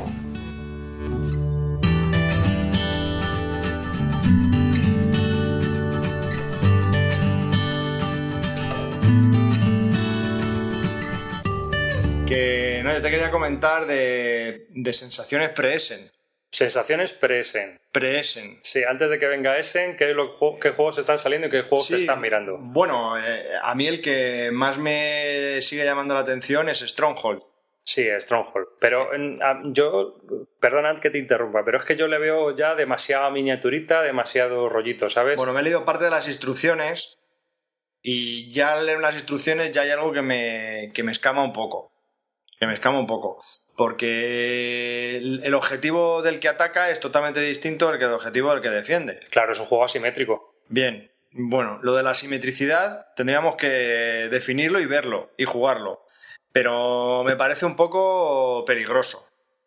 Yo 12.93 13.01
te 13.01 13.09
quería 13.11 13.31
comentar 13.31 13.85
de, 13.85 14.65
de 14.69 14.93
sensaciones 14.93 15.49
pre-Essen 15.49 16.11
Sensaciones 16.51 17.13
pre-Essen. 17.13 17.79
pre-Essen 17.91 18.59
Sí, 18.61 18.83
antes 18.83 19.09
de 19.09 19.17
que 19.17 19.25
venga 19.25 19.57
Essen, 19.57 19.95
¿qué, 19.95 20.13
lo- 20.13 20.37
qué 20.61 20.69
juegos 20.69 20.99
están 20.99 21.17
saliendo 21.17 21.47
y 21.47 21.49
qué 21.49 21.61
juegos 21.63 21.87
Sí, 21.87 21.95
están 21.95 22.21
mirando? 22.21 22.57
Bueno, 22.59 23.17
eh, 23.17 23.43
a 23.61 23.73
mí 23.73 23.87
el 23.87 24.01
que 24.01 24.51
más 24.51 24.77
me 24.77 25.59
sigue 25.61 25.83
llamando 25.83 26.13
la 26.13 26.19
atención 26.19 26.69
es 26.69 26.81
Stronghold. 26.81 27.41
Sí, 27.85 28.07
Stronghold. 28.19 28.67
Pero 28.79 29.13
en- 29.15 29.41
a- 29.41 29.61
yo, 29.65 30.15
perdona 30.59 30.99
que 30.99 31.09
te 31.09 31.17
interrumpa, 31.17 31.65
pero 31.65 31.79
es 31.79 31.85
que 31.85 31.95
yo 31.95 32.07
le 32.07 32.19
veo 32.19 32.55
ya 32.55 32.75
demasiada 32.75 33.31
miniaturita, 33.31 34.03
demasiado 34.03 34.69
rollito, 34.69 35.09
¿sabes? 35.09 35.37
Bueno, 35.37 35.53
me 35.53 35.61
he 35.61 35.63
leído 35.63 35.85
parte 35.85 36.03
de 36.05 36.11
las 36.11 36.27
instrucciones 36.27 37.17
y 38.03 38.51
ya 38.51 38.73
al 38.73 38.85
leer 38.85 38.99
las 38.99 39.15
instrucciones 39.15 39.71
ya 39.71 39.81
hay 39.81 39.89
algo 39.89 40.11
que 40.13 40.21
me, 40.21 40.91
que 40.93 41.01
me 41.03 41.11
escama 41.11 41.43
un 41.43 41.51
poco. 41.53 41.92
Que 42.63 42.67
me 42.67 42.73
escama 42.75 42.97
un 42.97 43.07
poco. 43.07 43.43
Porque 43.75 45.17
el, 45.17 45.53
objetivo 45.53 46.21
del 46.21 46.39
que 46.39 46.47
ataca 46.47 46.89
es 46.91 47.01
totalmente 47.01 47.41
distinto 47.41 47.89
al 47.89 47.99
que 47.99 48.05
el 48.05 48.13
objetivo 48.13 48.51
del 48.53 48.61
que 48.61 48.69
defiende. 48.69 49.19
Claro, 49.31 49.51
es 49.51 49.59
un 49.59 49.65
juego 49.65 49.83
asimétrico. 49.83 50.55
Bien, 50.69 51.11
bueno, 51.33 51.79
lo 51.81 51.93
de 51.93 52.03
la 52.03 52.13
simetricidad 52.13 53.07
tendríamos 53.17 53.55
que 53.57 53.67
definirlo 53.67 54.79
y 54.79 54.85
verlo 54.85 55.31
y 55.35 55.43
jugarlo. 55.43 56.05
Pero 56.53 57.23
me 57.25 57.35
parece 57.35 57.65
un 57.65 57.75
poco 57.75 58.63
peligroso. 58.65 59.21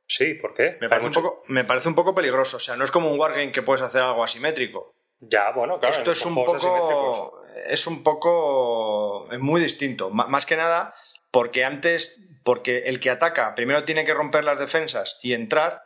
Sí, 0.07 0.33
¿por 0.33 0.55
qué? 0.55 0.79
Me 0.81 0.89
parece, 0.89 1.09
mucho- 1.09 1.21
un 1.21 1.27
poco, 1.27 1.43
me 1.49 1.65
parece 1.65 1.89
un 1.91 1.95
poco 1.97 2.15
peligroso. 2.15 2.57
O 2.57 2.61
sea, 2.61 2.77
no 2.77 2.85
es 2.87 2.91
como 2.91 3.11
un 3.11 3.21
wargame 3.21 3.53
que 3.53 3.61
puedes 3.61 3.83
hacer 3.83 4.01
algo 4.01 4.25
asimétrico. 4.25 4.95
Ya, 5.21 5.51
bueno, 5.51 5.79
claro. 5.81 5.95
Esto 5.95 6.13
es 6.13 6.25
un 6.25 6.35
poco. 6.35 7.43
Es 7.69 7.87
un 7.87 8.03
poco. 8.03 9.29
Es 9.31 9.39
muy 9.39 9.61
distinto. 9.61 10.09
M- 10.11 10.25
más 10.29 10.47
que 10.47 10.57
nada, 10.57 10.95
porque 11.31 11.63
antes. 11.63 12.23
Porque 12.47 12.85
el 12.87 13.01
que 13.01 13.11
ataca 13.11 13.57
primero 13.57 13.83
tiene 13.83 14.05
que 14.05 14.15
romper 14.15 14.45
las 14.45 14.61
defensas 14.61 15.19
y 15.21 15.35
entrar, 15.35 15.83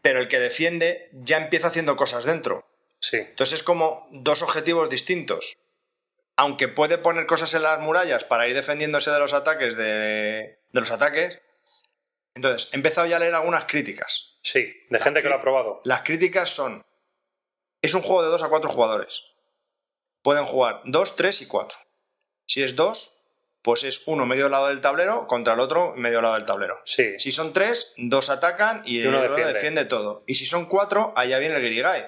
pero 0.00 0.20
el 0.20 0.28
que 0.28 0.38
defiende 0.38 1.10
ya 1.12 1.36
empieza 1.36 1.68
haciendo 1.68 1.96
cosas 1.96 2.24
dentro. 2.24 2.66
Sí, 2.98 3.18
Entonces 3.18 3.58
es 3.58 3.62
como 3.62 4.08
dos 4.10 4.40
objetivos 4.40 4.88
distintos. 4.88 5.54
Aunque 6.34 6.66
puede 6.66 6.96
poner 6.96 7.26
cosas 7.26 7.52
en 7.52 7.62
las 7.62 7.78
murallas 7.80 8.24
para 8.24 8.48
ir 8.48 8.54
defendiéndose 8.54 9.10
de 9.10 9.18
los 9.18 9.34
ataques 9.34 9.76
de, 9.76 10.58
de 10.72 10.80
los 10.80 10.90
ataques. 10.90 11.42
Entonces, 12.34 12.70
he 12.72 12.76
empezado 12.76 13.06
ya 13.06 13.16
a 13.16 13.18
leer 13.18 13.34
algunas 13.34 13.64
críticas. 13.66 14.38
sí, 14.40 14.74
de 14.88 15.00
gente 15.00 15.20
que 15.20 15.28
lo 15.28 15.34
ha 15.34 15.42
probado. 15.42 15.82
Las 15.84 16.04
críticas 16.04 16.48
son. 16.48 16.86
Es 17.82 17.92
un 17.92 18.00
juego 18.00 18.22
de 18.22 18.30
2 18.30 18.42
a 18.44 18.48
4 18.48 18.70
jugadores. 18.70 19.24
Pueden 20.22 20.46
jugar 20.46 20.80
2, 20.86 21.16
3 21.16 21.42
y 21.42 21.46
4. 21.46 21.78
Si 22.46 22.62
es 22.62 22.74
2, 22.76 23.17
pues 23.68 23.84
es 23.84 24.08
uno 24.08 24.24
medio 24.24 24.48
lado 24.48 24.68
del 24.68 24.80
tablero 24.80 25.26
contra 25.26 25.52
el 25.52 25.60
otro 25.60 25.92
medio 25.94 26.22
lado 26.22 26.36
del 26.36 26.46
tablero. 26.46 26.80
Sí, 26.86 27.18
Si 27.18 27.32
son 27.32 27.52
3, 27.52 27.96
dos 27.98 28.30
atacan 28.30 28.80
y, 28.86 29.00
Y 29.02 29.06
uno 29.06 29.18
el 29.18 29.24
otro 29.24 29.34
defiende. 29.36 29.52
defiende. 29.52 29.84
todo. 29.84 30.24
Y 30.26 30.36
si 30.36 30.46
son 30.46 30.64
4, 30.64 31.12
allá 31.14 31.38
viene 31.38 31.54
el 31.56 31.60
Guirigay. 31.60 32.06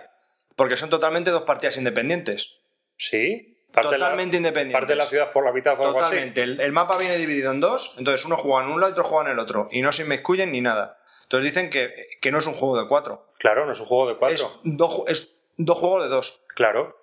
Porque 0.56 0.78
son 0.78 0.88
totalmente 0.88 1.30
dos 1.30 1.42
partidas 1.42 1.76
independientes. 1.76 2.56
sí. 2.96 3.58
Parte 3.74 3.90
totalmente 3.90 4.36
la, 4.36 4.38
independientes. 4.38 4.80
parte 4.80 4.92
de 4.94 4.96
la 4.96 5.04
ciudad 5.04 5.32
por 5.32 5.44
la 5.44 5.52
mitad 5.52 5.72
algo 5.74 5.88
así. 5.88 5.98
Totalmente. 5.98 6.42
El, 6.42 6.60
el 6.62 6.72
mapa 6.72 6.96
viene 6.96 7.18
dividido 7.18 7.52
en 7.52 7.60
dos, 7.60 7.94
entonces 7.98 8.24
uno 8.24 8.38
juega 8.38 8.64
en 8.64 8.72
un 8.72 8.80
lado 8.80 8.90
y 8.90 8.92
otro 8.94 9.04
juega 9.04 9.26
en 9.26 9.32
el 9.32 9.38
otro. 9.38 9.68
Y 9.70 9.82
no 9.82 9.92
se 9.92 10.02
inmiscuyen 10.04 10.50
ni 10.50 10.62
nada. 10.62 10.98
Entonces 11.24 11.52
dicen 11.52 11.68
que, 11.68 11.94
que 12.22 12.32
no 12.32 12.38
es 12.38 12.46
un 12.46 12.54
juego 12.54 12.80
de 12.80 12.88
cuatro. 12.88 13.34
Claro, 13.38 13.66
no 13.66 13.72
es 13.72 13.80
un 13.80 13.86
juego 13.86 14.08
de 14.08 14.16
cuatro. 14.16 14.34
Es 14.34 14.58
dos, 14.64 15.02
es 15.08 15.42
dos 15.58 15.76
juegos 15.78 16.04
de 16.04 16.08
dos. 16.08 16.42
Claro. 16.56 16.96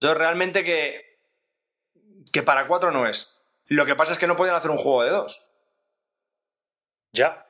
Entonces 0.00 0.18
realmente 0.18 0.64
que, 0.64 1.11
que 2.32 2.42
para 2.42 2.66
cuatro 2.66 2.90
no 2.90 3.06
es. 3.06 3.34
Lo 3.66 3.86
que 3.86 3.94
pasa 3.96 4.12
es 4.12 4.18
que 4.18 4.26
no 4.26 4.36
pueden 4.36 4.54
hacer 4.54 4.70
un 4.70 4.78
juego 4.78 5.02
de 5.04 5.10
dos. 5.10 5.46
Ya. 7.12 7.46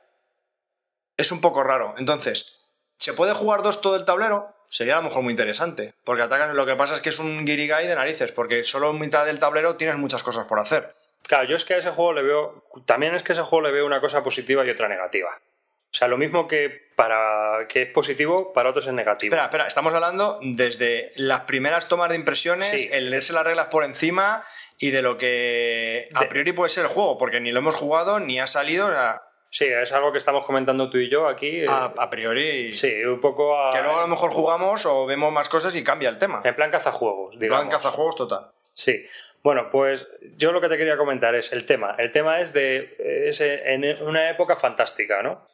es 1.16 1.30
un 1.30 1.40
poco 1.40 1.62
raro. 1.62 1.94
Entonces, 1.98 2.58
¿se 2.98 3.12
puede 3.12 3.32
jugar 3.34 3.62
dos 3.62 3.80
todo 3.80 3.94
el 3.96 4.04
tablero? 4.04 4.54
Sería 4.68 4.94
a 4.94 5.02
lo 5.02 5.08
mejor 5.08 5.22
muy 5.22 5.32
interesante. 5.32 5.94
Porque 6.04 6.22
atacan, 6.22 6.56
lo 6.56 6.66
que 6.66 6.74
pasa 6.74 6.94
es 6.96 7.00
que 7.00 7.10
es 7.10 7.18
un 7.18 7.44
guirigay 7.44 7.86
de 7.86 7.94
narices, 7.94 8.32
porque 8.32 8.64
solo 8.64 8.90
en 8.90 8.98
mitad 8.98 9.24
del 9.26 9.38
tablero 9.38 9.76
tienes 9.76 9.96
muchas 9.98 10.22
cosas 10.22 10.46
por 10.46 10.58
hacer. 10.58 10.94
Claro, 11.22 11.44
yo 11.46 11.54
es 11.54 11.64
que 11.64 11.74
a 11.74 11.78
ese 11.78 11.90
juego 11.90 12.12
le 12.14 12.22
veo. 12.22 12.64
También 12.86 13.14
es 13.14 13.22
que 13.22 13.32
a 13.32 13.34
ese 13.34 13.42
juego 13.42 13.66
le 13.66 13.72
veo 13.72 13.86
una 13.86 14.00
cosa 14.00 14.22
positiva 14.24 14.64
y 14.64 14.70
otra 14.70 14.88
negativa. 14.88 15.30
O 15.38 15.94
sea, 15.94 16.08
lo 16.08 16.16
mismo 16.16 16.48
que 16.48 16.90
para 16.96 17.68
que 17.68 17.82
es 17.82 17.92
positivo, 17.92 18.52
para 18.54 18.70
otros 18.70 18.86
es 18.86 18.92
negativo. 18.94 19.28
Espera, 19.32 19.44
espera, 19.44 19.66
estamos 19.68 19.92
hablando 19.94 20.40
desde 20.42 21.12
las 21.16 21.42
primeras 21.42 21.86
tomas 21.86 22.08
de 22.08 22.16
impresiones, 22.16 22.70
Sí. 22.70 22.88
el 22.90 23.10
leerse 23.10 23.34
las 23.34 23.44
reglas 23.44 23.66
por 23.66 23.84
encima 23.84 24.42
y 24.84 24.90
de 24.90 25.00
lo 25.00 25.16
que 25.16 26.08
a 26.12 26.28
priori 26.28 26.50
puede 26.52 26.68
ser 26.68 26.84
el 26.86 26.90
juego, 26.90 27.16
porque 27.16 27.38
ni 27.40 27.52
lo 27.52 27.60
hemos 27.60 27.76
jugado 27.76 28.18
ni 28.18 28.40
ha 28.40 28.48
salido. 28.48 28.88
o 28.88 28.90
sea, 28.90 29.22
Sí, 29.48 29.66
es 29.66 29.92
algo 29.92 30.10
que 30.10 30.18
estamos 30.18 30.44
comentando 30.44 30.90
tú 30.90 30.98
y 30.98 31.08
yo 31.10 31.28
aquí. 31.28 31.60
eh, 31.60 31.66
a, 31.68 31.84
a 31.96 32.10
priori. 32.10 32.74
sí, 32.74 33.04
un 33.04 33.20
poco 33.20 33.56
a- 33.56 33.70
Que 33.70 33.80
luego 33.82 33.98
a 33.98 34.02
lo 34.02 34.08
mejor 34.08 34.32
jugamos 34.32 34.84
o 34.86 35.06
vemos 35.06 35.30
más 35.32 35.48
cosas 35.48 35.76
y 35.76 35.84
cambia 35.84 36.08
el 36.08 36.18
tema. 36.18 36.40
en 36.44 36.56
plan 36.56 36.70
cazajuegos, 36.72 37.36
Plan 37.36 37.40
digamos. 37.40 37.68
cazajuegos 37.74 38.16
total. 38.16 38.50
Sí. 38.74 39.04
Bueno, 39.44 39.68
pues 39.70 40.08
yo 40.36 40.50
lo 40.50 40.60
que 40.60 40.68
te 40.68 40.76
quería 40.78 40.96
comentar 40.96 41.34
es 41.36 41.52
el 41.52 41.64
tema. 41.64 41.94
El 41.98 42.10
tema 42.10 42.40
es 42.40 42.52
de 42.52 42.96
es 43.28 43.40
en 43.40 43.84
una 44.02 44.30
época 44.30 44.56
fantástica, 44.56 45.22
¿no? 45.22 45.46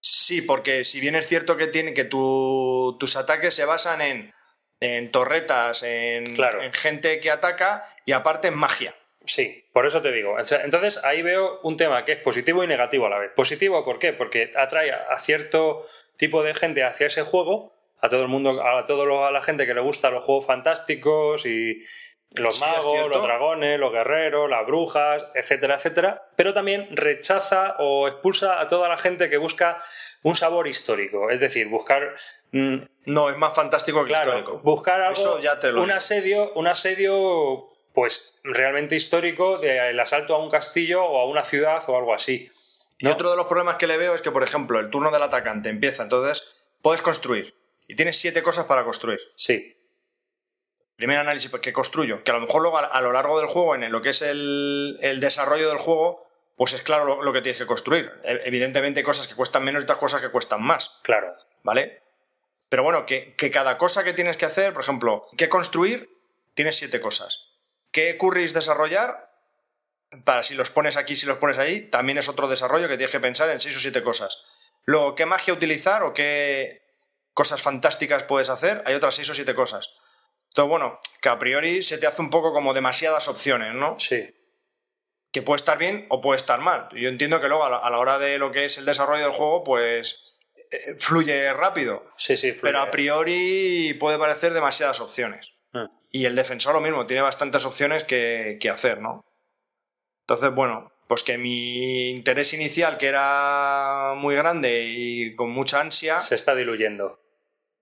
Sí, 0.00 0.42
porque 0.42 0.84
si 0.84 1.00
bien 1.00 1.14
es 1.14 1.26
cierto 1.26 1.56
que 1.56 1.68
tiene 1.68 1.94
que 1.94 2.04
tu- 2.04 2.96
tus 3.00 3.16
ataques 3.16 3.54
se 3.54 3.64
basan 3.64 4.00
en, 4.02 4.32
en 4.80 5.10
torretas, 5.10 5.82
en, 5.82 6.26
Claro. 6.26 6.62
en 6.62 6.72
gente 6.72 7.20
que 7.20 7.30
ataca 7.30 7.84
y 8.04 8.12
aparte 8.12 8.48
en 8.48 8.56
magia. 8.56 8.94
Sí, 9.24 9.64
por 9.72 9.86
eso 9.86 10.00
te 10.02 10.12
digo. 10.12 10.36
Entonces 10.38 11.02
ahí 11.04 11.22
veo 11.22 11.60
un 11.62 11.76
tema 11.76 12.04
que 12.04 12.12
es 12.12 12.18
positivo 12.20 12.62
y 12.62 12.68
negativo 12.68 13.06
a 13.06 13.10
la 13.10 13.18
vez. 13.18 13.32
Positivo, 13.34 13.84
¿por 13.84 13.98
qué? 13.98 14.12
Porque 14.12 14.52
atrae 14.56 14.92
a 14.92 15.18
cierto 15.18 15.86
tipo 16.16 16.42
de 16.42 16.54
gente 16.54 16.84
hacia 16.84 17.08
ese 17.08 17.22
juego, 17.22 17.72
a 18.00 18.08
todo 18.08 18.22
el 18.22 18.28
mundo, 18.28 18.64
a 18.64 18.84
toda 18.86 19.30
la 19.32 19.42
gente 19.42 19.66
que 19.66 19.74
le 19.74 19.80
gusta 19.80 20.10
los 20.10 20.24
juegos 20.24 20.46
fantásticos 20.46 21.44
y 21.46 21.84
los 22.32 22.60
magos, 22.60 23.08
los 23.08 23.22
dragones, 23.22 23.78
los 23.78 23.92
guerreros, 23.92 24.50
las 24.50 24.66
brujas, 24.66 25.24
etcétera, 25.34 25.76
etcétera. 25.76 26.28
Pero 26.36 26.52
también 26.52 26.88
rechaza 26.94 27.76
o 27.78 28.08
expulsa 28.08 28.60
a 28.60 28.68
toda 28.68 28.88
la 28.88 28.98
gente 28.98 29.30
que 29.30 29.36
busca 29.38 29.82
un 30.22 30.34
sabor 30.34 30.66
histórico. 30.68 31.30
Es 31.30 31.40
decir, 31.40 31.68
buscar 31.68 32.14
mm, 32.52 32.76
No, 33.06 33.30
es 33.30 33.38
más 33.38 33.54
fantástico 33.54 34.04
que 34.04 34.08
Claro, 34.10 34.38
histórico. 34.38 34.58
buscar 34.58 35.00
algo, 35.00 35.12
Eso 35.14 35.40
ya 35.40 35.58
te 35.60 35.72
lo 35.72 35.80
un 35.80 35.86
digo. 35.86 35.96
asedio, 35.96 36.52
un 36.54 36.66
asedio, 36.66 37.68
pues 37.94 38.34
realmente 38.42 38.96
histórico 38.96 39.58
del 39.58 39.98
asalto 39.98 40.34
a 40.34 40.38
un 40.38 40.50
castillo 40.50 41.04
o 41.04 41.20
a 41.20 41.24
una 41.26 41.44
ciudad 41.44 41.82
o 41.88 41.96
algo 41.96 42.12
así. 42.12 42.50
Y 42.98 43.06
otro 43.08 43.30
de 43.30 43.36
los 43.36 43.46
problemas 43.46 43.76
que 43.76 43.86
le 43.86 43.96
veo 43.98 44.14
es 44.14 44.22
que, 44.22 44.30
por 44.30 44.42
ejemplo, 44.42 44.80
el 44.80 44.90
turno 44.90 45.10
del 45.10 45.22
atacante 45.22 45.68
empieza, 45.68 46.02
entonces 46.02 46.66
puedes 46.82 47.02
construir 47.02 47.54
y 47.88 47.94
tienes 47.94 48.18
siete 48.18 48.42
cosas 48.42 48.64
para 48.64 48.84
construir. 48.84 49.20
Sí, 49.36 49.75
Primer 50.96 51.18
análisis 51.18 51.50
pues, 51.50 51.62
que 51.62 51.72
construyo, 51.72 52.24
que 52.24 52.30
a 52.30 52.34
lo 52.34 52.40
mejor 52.40 52.62
luego 52.62 52.78
a, 52.78 52.86
a 52.86 53.00
lo 53.02 53.12
largo 53.12 53.38
del 53.38 53.48
juego, 53.48 53.74
en 53.74 53.90
lo 53.92 54.00
que 54.02 54.10
es 54.10 54.22
el, 54.22 54.98
el 55.02 55.20
desarrollo 55.20 55.68
del 55.68 55.78
juego, 55.78 56.26
pues 56.56 56.72
es 56.72 56.80
claro 56.82 57.04
lo, 57.04 57.22
lo 57.22 57.32
que 57.32 57.42
tienes 57.42 57.58
que 57.60 57.66
construir. 57.66 58.10
E- 58.24 58.40
Evidentemente 58.44 59.00
hay 59.00 59.04
cosas 59.04 59.28
que 59.28 59.34
cuestan 59.34 59.62
menos 59.64 59.82
y 59.82 59.84
otras 59.84 59.98
cosas 59.98 60.22
que 60.22 60.30
cuestan 60.30 60.62
más, 60.62 60.98
claro. 61.02 61.36
¿vale? 61.62 62.02
Pero 62.68 62.82
bueno, 62.82 63.04
que, 63.06 63.34
que 63.36 63.50
cada 63.50 63.76
cosa 63.78 64.04
que 64.04 64.14
tienes 64.14 64.36
que 64.38 64.46
hacer, 64.46 64.72
por 64.72 64.82
ejemplo, 64.82 65.26
¿qué 65.36 65.48
construir? 65.48 66.08
Tienes 66.54 66.76
siete 66.76 67.00
cosas. 67.00 67.50
¿Qué 67.92 68.16
curris 68.16 68.54
desarrollar? 68.54 69.30
Para 70.24 70.42
si 70.42 70.54
los 70.54 70.70
pones 70.70 70.96
aquí, 70.96 71.14
si 71.14 71.26
los 71.26 71.36
pones 71.38 71.58
ahí, 71.58 71.82
también 71.90 72.16
es 72.16 72.28
otro 72.28 72.48
desarrollo 72.48 72.88
que 72.88 72.96
tienes 72.96 73.12
que 73.12 73.20
pensar 73.20 73.50
en 73.50 73.60
seis 73.60 73.76
o 73.76 73.80
siete 73.80 74.02
cosas. 74.02 74.42
Luego, 74.84 75.14
¿qué 75.14 75.26
magia 75.26 75.52
utilizar 75.52 76.02
o 76.04 76.14
qué 76.14 76.82
cosas 77.34 77.60
fantásticas 77.60 78.22
puedes 78.22 78.48
hacer? 78.48 78.82
Hay 78.86 78.94
otras 78.94 79.14
seis 79.14 79.28
o 79.28 79.34
siete 79.34 79.54
cosas. 79.54 79.90
Entonces, 80.56 80.70
bueno, 80.70 81.00
que 81.20 81.28
a 81.28 81.38
priori 81.38 81.82
se 81.82 81.98
te 81.98 82.06
hace 82.06 82.22
un 82.22 82.30
poco 82.30 82.54
como 82.54 82.72
demasiadas 82.72 83.28
opciones, 83.28 83.74
¿no? 83.74 84.00
Sí, 84.00 84.34
Que 85.30 85.42
puede 85.42 85.56
estar 85.56 85.76
bien 85.76 86.06
o 86.08 86.22
puede 86.22 86.38
estar 86.38 86.60
mal. 86.60 86.88
Yo 86.94 87.10
entiendo 87.10 87.42
que 87.42 87.48
luego 87.48 87.64
a 87.64 87.90
la, 87.90 87.98
hora 87.98 88.18
de 88.18 88.38
lo 88.38 88.52
que 88.52 88.64
es 88.64 88.78
el 88.78 88.86
desarrollo 88.86 89.24
del 89.24 89.34
juego, 89.34 89.64
pues 89.64 90.18
eh, 90.70 90.94
fluye 90.98 91.52
rápido. 91.52 92.10
sí, 92.16 92.38
sí. 92.38 92.52
fluye. 92.52 92.62
Pero 92.62 92.80
a 92.80 92.90
priori 92.90 93.94
puede 94.00 94.18
parecer 94.18 94.54
demasiadas 94.54 94.98
opciones. 95.00 95.46
Mm. 95.72 95.90
Y 96.10 96.24
el 96.24 96.34
defensor 96.34 96.72
lo 96.72 96.80
mismo, 96.80 97.04
tiene 97.04 97.20
bastantes 97.20 97.66
opciones 97.66 98.04
que, 98.04 98.56
que 98.58 98.70
hacer, 98.70 99.02
¿no? 99.02 99.26
Entonces, 100.22 100.54
bueno, 100.54 100.90
pues 101.06 101.22
que 101.22 101.36
mi 101.36 102.08
interés 102.08 102.54
inicial, 102.54 102.96
que 102.96 103.08
era 103.08 104.14
muy 104.16 104.34
grande 104.34 104.86
y 104.88 105.36
con 105.36 105.50
mucha 105.50 105.82
ansia, 105.82 106.18
Se 106.20 106.34
está 106.34 106.54
diluyendo. 106.54 107.25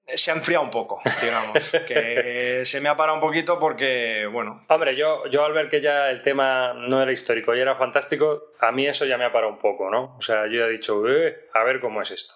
Se 0.06 0.30
ha 0.30 0.34
enfriado 0.34 0.64
un 0.64 0.70
poco, 0.70 1.00
digamos. 1.22 1.70
que 1.86 2.62
se 2.66 2.80
me 2.80 2.88
ha 2.88 2.96
parado 2.96 3.16
un 3.16 3.20
poquito 3.22 3.58
porque, 3.58 4.28
bueno, 4.30 4.64
Hombre, 4.68 4.94
yo, 4.96 5.26
yo 5.28 5.44
al 5.44 5.52
ver 5.52 5.68
que 5.68 5.80
ya 5.80 6.10
el 6.10 6.22
tema 6.22 6.74
no 6.74 7.02
era 7.02 7.12
histórico 7.12 7.54
y 7.54 7.60
era 7.60 7.74
fantástico, 7.76 8.52
a 8.60 8.70
mí 8.72 8.86
eso 8.86 9.04
ya 9.06 9.16
me 9.16 9.24
ha 9.24 9.32
parado 9.32 9.52
un 9.52 9.58
poco, 9.58 9.90
¿no? 9.90 10.16
O 10.18 10.22
sea, 10.22 10.46
yo 10.46 10.60
ya 10.60 10.66
he 10.66 10.70
dicho, 10.70 11.02
"Eh, 11.08 11.48
a 11.54 11.64
ver 11.64 11.80
cómo 11.80 12.02
es 12.02 12.10
esto. 12.10 12.34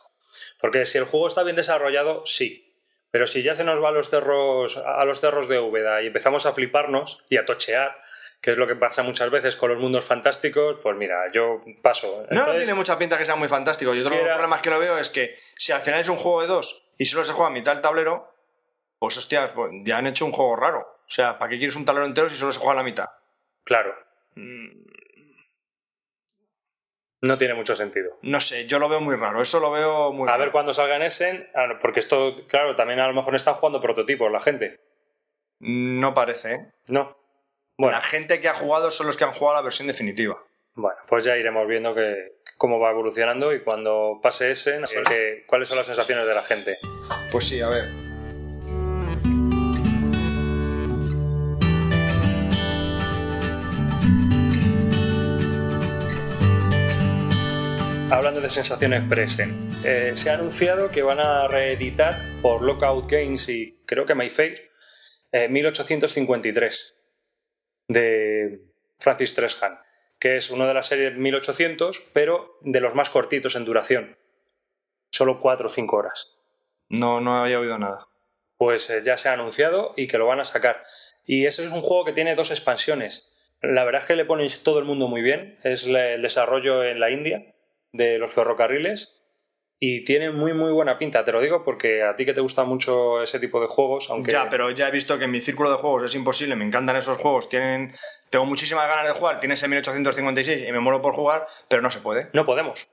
Porque 0.61 0.87
si 0.87 0.99
el 0.99 1.05
juego 1.05 1.29
está 1.29 1.43
bien 1.43 1.57
desarrollado, 1.57 2.25
sí. 2.27 2.65
Pero 3.11 3.27
si 3.27 3.43
ya 3.43 3.55
se 3.55 3.65
nos 3.65 3.83
va 3.83 3.89
a 3.89 3.93
los 3.93 4.11
cerros, 4.11 4.77
a 4.77 5.05
los 5.05 5.21
cerros 5.21 5.49
de 5.49 5.59
Úbeda 5.59 6.03
y 6.03 6.09
empezamos 6.09 6.47
a 6.47 6.53
fliparnos 6.53 7.25
y 7.31 7.37
a 7.39 7.45
tochear, 7.45 7.97
que 8.41 8.53
es 8.53 8.57
lo 8.59 8.67
que 8.67 8.77
pasa 8.77 9.03
muchas 9.03 9.31
veces 9.31 9.57
con 9.57 9.71
los 9.71 9.79
mundos 9.79 10.05
fantásticos, 10.05 10.79
pues 10.83 10.97
mira, 10.97 11.31
yo 11.33 11.63
paso. 11.83 12.27
no, 12.31 12.47
no 12.47 12.55
tiene 12.55 12.75
mucha 12.75 12.99
pinta 12.99 13.17
que 13.19 13.25
sea 13.25 13.35
muy 13.37 13.49
fantástico. 13.49 13.95
Y 13.95 14.01
otro 14.01 14.15
de 14.15 14.23
los 14.23 14.29
problemas 14.29 14.61
que 14.61 14.71
lo 14.71 14.79
veo 14.79 14.99
es 14.99 15.11
que 15.11 15.37
si 15.57 15.73
al 15.73 15.81
final 15.81 16.01
es 16.01 16.09
un 16.09 16.17
juego 16.17 16.43
de 16.43 16.49
dos 16.49 16.88
y 16.99 17.07
solo 17.07 17.25
se 17.25 17.33
juega 17.33 17.49
a 17.49 17.53
mitad 17.53 17.73
del 17.73 17.81
tablero, 17.83 18.31
pues 18.99 19.17
hostias, 19.17 19.51
pues 19.55 19.71
ya 19.85 19.97
han 19.99 20.07
hecho 20.09 20.27
un 20.27 20.33
juego 20.33 20.57
raro. 20.57 20.81
O 20.81 21.09
sea, 21.11 21.39
¿para 21.39 21.49
qué 21.51 21.57
quieres 21.59 21.77
un 21.77 21.85
tablero 21.87 22.05
entero 22.07 22.29
si 22.29 22.37
solo 22.37 22.53
se 22.53 22.59
juega 22.59 22.73
a 22.73 22.77
la 22.77 22.83
mitad? 22.83 23.07
Claro, 23.65 23.95
Mm, 24.35 24.85
no 27.23 27.37
tiene 27.39 27.55
mucho 27.55 27.75
sentido. 27.75 28.19
No 28.23 28.39
sé, 28.41 28.67
yo 28.67 28.79
lo 28.79 28.89
veo 28.89 29.01
muy 29.01 29.17
raro. 29.17 29.41
Eso 29.43 29.59
lo 29.59 29.71
veo 29.73 30.13
muy 30.13 30.29
A 30.29 30.33
raro. 30.33 30.45
ver 30.45 30.53
cuándo 30.53 30.73
salga 30.73 30.97
en 30.97 31.03
Essen, 31.03 31.51
ah, 31.55 31.79
porque 31.81 31.99
esto, 31.99 32.37
claro, 32.47 32.77
también 32.77 33.01
a 33.01 33.09
lo 33.09 33.15
mejor 33.15 33.35
están 33.35 33.55
jugando 33.55 33.81
prototipos 33.81 34.31
la 34.31 34.41
gente. 34.41 34.81
No 35.61 36.15
parece, 36.15 36.55
¿eh? 36.55 36.73
No. 36.87 37.17
Bueno, 37.77 37.97
La 37.97 38.03
gente 38.03 38.41
que 38.41 38.49
ha 38.49 38.55
jugado 38.55 38.91
son 38.93 39.07
los 39.09 39.17
que 39.17 39.25
han 39.25 39.33
jugado 39.33 39.57
la 39.57 39.63
versión 39.63 39.89
definitiva. 39.89 40.41
Bueno, 40.75 40.99
pues 41.09 41.25
ya 41.25 41.37
iremos 41.37 41.67
viendo 41.67 41.93
que, 41.95 42.38
cómo 42.59 42.81
va 42.81 42.90
evolucionando 42.90 43.55
y 43.55 43.62
cuando 43.62 44.18
pase 44.21 44.51
ese, 44.51 44.83
cuáles 45.47 45.68
son 45.68 45.79
las 45.79 45.87
sensaciones 45.87 46.27
de 46.27 46.35
la 46.35 46.42
gente. 46.42 46.75
Pues 47.31 47.47
sí, 47.47 47.61
a 47.61 47.68
ver. 47.68 47.85
Hablando 58.11 58.40
de 58.40 58.51
sensaciones 58.51 59.05
present, 59.05 59.85
eh, 59.85 60.12
se 60.16 60.31
ha 60.31 60.35
anunciado 60.35 60.88
que 60.88 61.03
van 61.03 61.21
a 61.21 61.47
reeditar 61.47 62.14
por 62.42 62.62
Lockout 62.62 63.09
Games 63.09 63.49
y 63.49 63.79
creo 63.87 64.07
que 64.07 64.14
Mayfair 64.14 64.71
eh, 65.31 65.49
1853 65.49 66.94
de 67.88 68.61
Francis 68.99 69.35
Treshan, 69.35 69.79
que 70.19 70.37
es 70.37 70.51
uno 70.51 70.67
de 70.67 70.75
las 70.75 70.87
series 70.89 71.17
1800, 71.17 72.11
pero 72.13 72.59
de 72.63 72.81
los 72.81 72.95
más 72.95 73.11
cortitos 73.11 73.57
en 73.57 73.65
duración. 73.65 74.17
Solo 75.11 75.41
4 75.41 75.67
o 75.67 75.71
5 75.71 75.97
horas. 75.97 76.35
No, 76.89 77.21
no 77.21 77.39
había 77.39 77.61
oído 77.61 77.79
nada. 77.79 78.07
pues 78.57 78.91
eh, 78.91 79.03
ya 79.05 79.17
se 79.17 79.29
ha 79.29 79.35
anunciado 79.35 79.93
y 79.97 80.09
que 80.09 80.19
lo 80.19 80.27
van 80.27 80.41
a 80.41 80.45
sacar. 80.45 80.83
Y 81.25 81.47
ese 81.47 81.65
es 81.65 81.73
un 81.73 81.83
juego 81.83 82.05
que 82.05 82.13
tiene 82.13 82.35
dos 82.35 82.51
expansiones. 82.51 83.33
La 83.61 83.85
verdad 83.85 84.03
es 84.03 84.09
que 84.09 84.17
le 84.17 84.25
ponéis 84.25 84.63
todo 84.65 84.79
el 84.79 84.85
mundo 84.85 85.07
muy 85.09 85.23
bien. 85.23 85.59
Es 85.63 85.87
el 85.87 86.23
desarrollo 86.23 86.83
en 86.83 86.99
la 86.99 87.11
India 87.11 87.55
de 87.93 88.19
los 88.19 88.33
ferrocarriles 88.33 89.18
y 89.81 90.05
tiene 90.05 90.31
muy 90.31 90.53
muy 90.53 90.73
buena 90.73 90.99
pinta. 90.99 91.25
Te 91.25 91.33
lo 91.33 91.41
digo 91.41 91.64
porque 91.64 92.03
a 92.03 92.17
ti 92.17 92.25
que 92.25 92.35
te 92.35 92.41
gusta 92.41 92.64
mucho 92.64 93.23
ese 93.23 93.38
tipo 93.38 93.61
de 93.61 93.69
juegos, 93.69 94.11
aunque 94.11 94.33
Ya, 94.33 94.51
pero 94.51 94.71
ya 94.71 94.88
he 94.88 94.91
visto 94.91 95.19
que 95.19 95.25
en 95.25 95.31
mi 95.31 95.41
círculo 95.41 95.71
de 95.71 95.77
juegos 95.77 96.03
es 96.05 96.14
imposible, 96.14 96.57
me 96.57 96.64
encantan 96.64 96.97
esos 96.97 97.19
juegos, 97.19 97.49
tienen, 97.49 97.95
tengo 98.31 98.45
muchísimas 98.45 98.88
ganas 98.88 99.07
de 99.07 99.14
jugar, 99.14 99.41
tienes 99.41 99.62
el 99.62 99.71
1856 99.71 100.69
y 100.69 100.73
me 100.73 100.81
muero 100.81 101.01
por 101.01 101.14
jugar, 101.14 101.47
pero 101.69 101.83
no 101.83 101.91
se 101.91 102.01
puede. 102.01 102.29
no 102.33 102.45
podemos. 102.45 102.88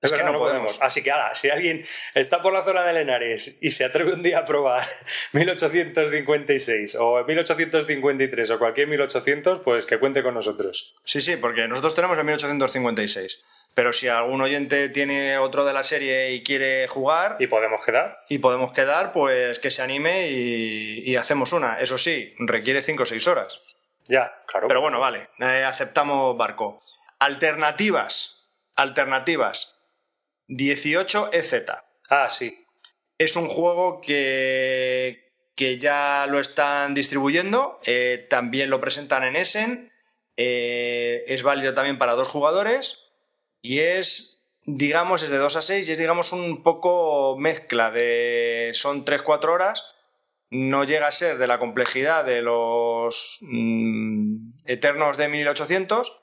Es 0.00 0.12
que 0.12 0.22
no 0.22 0.32
podemos. 0.34 0.78
Así 0.80 1.02
que, 1.02 1.10
ala, 1.10 1.34
si 1.34 1.50
alguien 1.50 1.84
está 2.14 2.40
por 2.40 2.52
la 2.52 2.62
zona 2.62 2.84
de 2.84 2.92
Lenares 2.92 3.58
y 3.60 3.70
se 3.70 3.84
atreve 3.84 4.12
un 4.12 4.22
día 4.22 4.38
a 4.38 4.44
probar 4.44 4.88
1856 5.32 6.96
o 7.00 7.24
1853 7.24 8.50
o 8.50 8.58
cualquier 8.58 8.86
1800, 8.86 9.58
pues 9.58 9.86
que 9.86 9.98
cuente 9.98 10.22
con 10.22 10.34
nosotros. 10.34 10.94
Sí, 11.04 11.20
sí, 11.20 11.36
porque 11.36 11.66
nosotros 11.66 11.96
tenemos 11.96 12.16
el 12.16 12.24
1856, 12.24 13.44
pero 13.78 13.92
si 13.92 14.08
algún 14.08 14.40
oyente 14.40 14.88
tiene 14.88 15.38
otro 15.38 15.64
de 15.64 15.72
la 15.72 15.84
serie 15.84 16.32
y 16.32 16.42
quiere 16.42 16.88
jugar 16.88 17.36
Y 17.38 17.46
podemos 17.46 17.80
quedar. 17.84 18.24
y 18.28 18.38
podemos 18.38 18.72
quedar, 18.72 19.12
pues 19.12 19.60
que 19.60 19.70
se 19.70 19.82
anime 19.82 20.30
y, 20.30 21.08
y 21.08 21.14
hacemos 21.14 21.52
una. 21.52 21.78
Eso 21.78 21.96
sí, 21.96 22.34
requiere 22.40 22.82
5 22.82 23.04
o 23.04 23.06
6 23.06 23.28
horas. 23.28 23.60
Ya, 24.08 24.32
claro. 24.48 24.66
Pero 24.66 24.80
bueno, 24.80 24.98
vale, 24.98 25.28
eh, 25.38 25.62
aceptamos 25.64 26.36
barco. 26.36 26.82
Alternativas, 27.20 28.48
alternativas. 28.74 29.80
18EZ. 30.48 31.80
Ah, 32.10 32.30
sí. 32.30 32.66
Es 33.16 33.36
un 33.36 33.46
juego 33.46 34.00
que, 34.00 35.30
que 35.54 35.78
ya 35.78 36.26
lo 36.28 36.40
están 36.40 36.94
distribuyendo, 36.94 37.78
eh, 37.86 38.26
también 38.28 38.70
lo 38.70 38.80
presentan 38.80 39.22
en 39.22 39.36
Essen, 39.36 39.92
eh, 40.36 41.22
es 41.28 41.44
válido 41.44 41.74
también 41.74 41.96
para 41.96 42.14
dos 42.14 42.26
jugadores 42.26 43.04
y 43.62 43.80
es, 43.80 44.42
digamos, 44.64 45.22
es 45.22 45.30
de 45.30 45.38
2 45.38 45.56
a 45.56 45.62
6 45.62 45.88
y 45.88 45.92
es, 45.92 45.98
digamos, 45.98 46.32
un 46.32 46.62
poco 46.62 47.36
mezcla 47.38 47.90
de... 47.90 48.70
son 48.74 49.04
3-4 49.04 49.52
horas, 49.52 49.84
no 50.50 50.84
llega 50.84 51.08
a 51.08 51.12
ser 51.12 51.38
de 51.38 51.46
la 51.46 51.58
complejidad 51.58 52.24
de 52.24 52.42
los 52.42 53.38
mm, 53.42 54.50
Eternos 54.64 55.16
de 55.16 55.28
1800, 55.28 56.20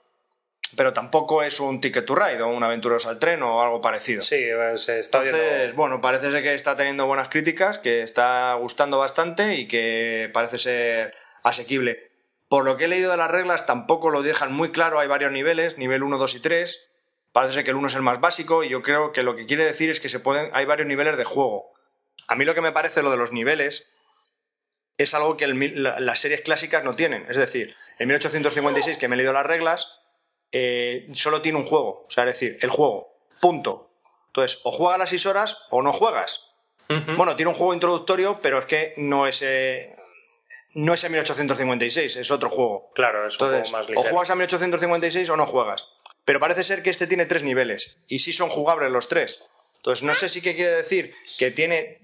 pero 0.76 0.94
tampoco 0.94 1.44
es 1.44 1.60
un 1.60 1.80
Ticket 1.80 2.06
to 2.06 2.16
Ride 2.16 2.42
o 2.42 2.48
un 2.48 2.64
Aventureros 2.64 3.06
al 3.06 3.20
Tren 3.20 3.44
o 3.44 3.62
algo 3.62 3.82
parecido. 3.82 4.22
Sí, 4.22 4.44
se 4.78 5.00
está 5.00 5.20
Entonces, 5.20 5.58
viendo- 5.58 5.76
bueno, 5.76 6.02
parece 6.02 6.32
ser 6.32 6.42
que 6.44 6.54
está 6.56 6.76
teniendo 6.76 7.06
buenas 7.06 7.30
críticas, 7.30 7.78
que 7.78 8.02
está 8.02 8.54
gustando 8.56 8.98
bastante 8.98 9.56
y 9.56 9.68
que 9.68 10.30
parece 10.34 10.58
ser 10.58 11.16
asequible. 11.44 12.12
Por 12.50 12.66
lo 12.66 12.78
que 12.78 12.86
he 12.86 12.88
leído 12.88 13.12
de 13.12 13.18
las 13.18 13.30
reglas, 13.32 13.66
tampoco 13.66 14.10
lo 14.10 14.22
dejan 14.24 14.54
muy 14.54 14.72
claro, 14.72 15.00
hay 15.00 15.08
varios 15.08 15.32
niveles, 15.32 15.78
nivel 15.78 16.04
1, 16.04 16.18
2 16.18 16.36
y 16.36 16.40
3. 16.42 16.90
Parece 17.36 17.54
ser 17.56 17.64
que 17.66 17.72
el 17.72 17.76
1 17.76 17.88
es 17.90 17.96
el 17.96 18.02
más 18.02 18.22
básico 18.22 18.64
y 18.64 18.70
yo 18.70 18.82
creo 18.82 19.12
que 19.12 19.22
lo 19.22 19.36
que 19.36 19.46
quiere 19.46 19.66
decir 19.66 19.90
es 19.90 20.00
que 20.00 20.08
se 20.08 20.22
pueden, 20.22 20.50
hay 20.54 20.64
varios 20.64 20.88
niveles 20.88 21.18
de 21.18 21.26
juego. 21.26 21.74
A 22.30 22.36
mí 22.36 22.46
lo 22.46 22.56
que 22.56 22.62
me 22.62 22.72
parece 22.72 23.04
lo 23.04 23.12
de 23.12 23.18
los 23.18 23.34
niveles 23.34 23.92
es 24.98 25.14
algo 25.14 25.36
que 25.36 25.44
el 25.44 25.54
mil- 25.54 25.84
la- 25.84 26.00
las 26.00 26.22
series 26.22 26.40
clásicas 26.40 26.86
no 26.86 26.96
tienen. 26.96 27.26
Es 27.30 27.36
decir, 27.36 27.76
en 28.00 28.08
1856, 28.08 28.96
que 28.98 29.10
me 29.10 29.16
he 29.16 29.18
leído 29.18 29.34
las 29.34 29.46
reglas, 29.46 30.00
eh, 30.54 31.10
solo 31.14 31.42
tiene 31.42 31.58
un 31.58 31.66
juego. 31.66 32.06
O 32.08 32.10
sea, 32.10 32.24
es 32.24 32.32
decir, 32.32 32.58
el 32.62 32.70
juego. 32.70 33.18
Punto. 33.42 33.90
Entonces, 34.28 34.62
o 34.64 34.72
juegas 34.72 34.98
las 35.00 35.10
6 35.10 35.26
horas 35.26 35.58
o 35.72 35.82
no 35.82 35.92
juegas. 35.92 36.42
Bueno, 37.18 37.36
tiene 37.36 37.50
un 37.50 37.58
juego 37.58 37.74
introductorio, 37.74 38.40
pero 38.42 38.60
es 38.60 38.66
que 38.66 38.94
no 38.96 39.28
es, 39.28 39.42
eh, 39.42 39.94
no 40.76 40.94
es 40.94 41.04
en 41.04 41.12
1856, 41.12 42.16
es 42.16 42.32
otro 42.32 42.50
juego. 42.50 42.92
Claro, 42.96 43.28
es 43.28 43.38
un 43.38 43.46
Entonces, 43.48 43.70
poco 43.72 43.78
más 43.80 43.88
o 43.88 43.90
ligero. 43.92 44.10
juegas 44.12 44.30
a 44.30 44.36
1856 44.36 45.30
o 45.32 45.36
no 45.36 45.48
juegas. 45.48 45.86
Pero 46.26 46.40
parece 46.40 46.64
ser 46.64 46.82
que 46.84 46.90
este 46.90 47.08
tiene 47.08 47.26
tres 47.28 47.44
niveles. 47.44 47.98
Y 48.08 48.20
sí 48.20 48.34
son 48.34 48.50
jugables 48.50 48.90
los 48.92 49.08
tres. 49.08 49.44
Entonces, 49.78 50.04
no 50.04 50.14
sé 50.16 50.28
si 50.30 50.42
qué 50.42 50.56
quiere 50.56 50.72
decir 50.72 51.14
que 51.38 51.52
tiene 51.52 52.00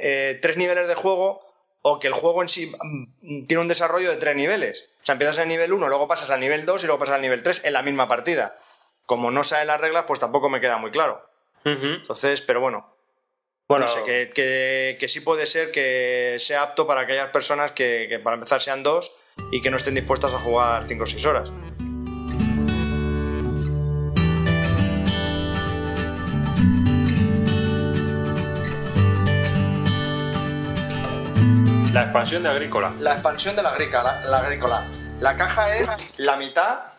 eh, 0.00 0.38
tres 0.40 0.56
niveles 0.56 0.88
de 0.88 0.94
juego 0.94 1.46
o 1.82 1.98
que 2.00 2.06
el 2.08 2.14
juego 2.14 2.42
en 2.42 2.48
sí 2.48 2.72
mm, 3.22 3.46
tiene 3.46 3.60
un 3.60 3.68
desarrollo 3.68 4.10
de 4.10 4.16
tres 4.16 4.34
niveles. 4.36 4.88
O 5.02 5.06
sea, 5.06 5.12
empiezas 5.12 5.36
en 5.38 5.42
el 5.44 5.48
nivel 5.48 5.72
1, 5.72 5.88
luego 5.88 6.08
pasas 6.08 6.30
al 6.30 6.40
nivel 6.40 6.64
2 6.66 6.82
y 6.82 6.86
luego 6.86 6.98
pasas 7.00 7.16
al 7.16 7.20
nivel 7.22 7.42
3 7.42 7.62
en 7.64 7.72
la 7.74 7.82
misma 7.82 8.08
partida. 8.08 8.56
Como 9.06 9.30
no 9.30 9.44
saben 9.44 9.66
las 9.68 9.80
reglas, 9.80 10.04
pues 10.06 10.20
tampoco 10.20 10.48
me 10.48 10.60
queda 10.60 10.78
muy 10.78 10.90
claro. 10.90 11.22
Entonces, 11.64 12.40
pero 12.40 12.60
bueno, 12.60 12.94
Bueno, 13.68 13.84
no 13.86 13.92
sé, 13.92 14.02
que, 14.04 14.30
que- 14.34 14.96
que 14.98 15.08
sí 15.08 15.20
puede 15.20 15.46
ser 15.46 15.70
que 15.70 16.36
sea 16.40 16.62
apto 16.62 16.86
para 16.86 17.02
aquellas 17.02 17.28
personas 17.30 17.72
que, 17.72 18.06
que 18.08 18.18
para 18.18 18.36
empezar 18.36 18.62
sean 18.62 18.82
dos 18.82 19.12
y 19.52 19.60
que 19.60 19.70
no 19.70 19.76
estén 19.76 19.94
dispuestas 19.94 20.32
a 20.32 20.38
jugar 20.38 20.84
5 20.88 21.02
o 21.04 21.06
6 21.06 21.24
horas. 21.26 21.50
La 31.98 32.04
expansión 32.04 32.44
de 32.44 32.48
Agrícola. 32.48 32.94
La 33.00 33.12
expansión 33.14 33.56
de 33.56 33.62
la 33.64 33.70
agrícola, 33.70 34.20
la, 34.26 34.38
agrícola. 34.38 34.86
La 35.18 35.36
caja 35.36 35.76
es 35.78 35.88
la 36.18 36.36
mitad 36.36 36.92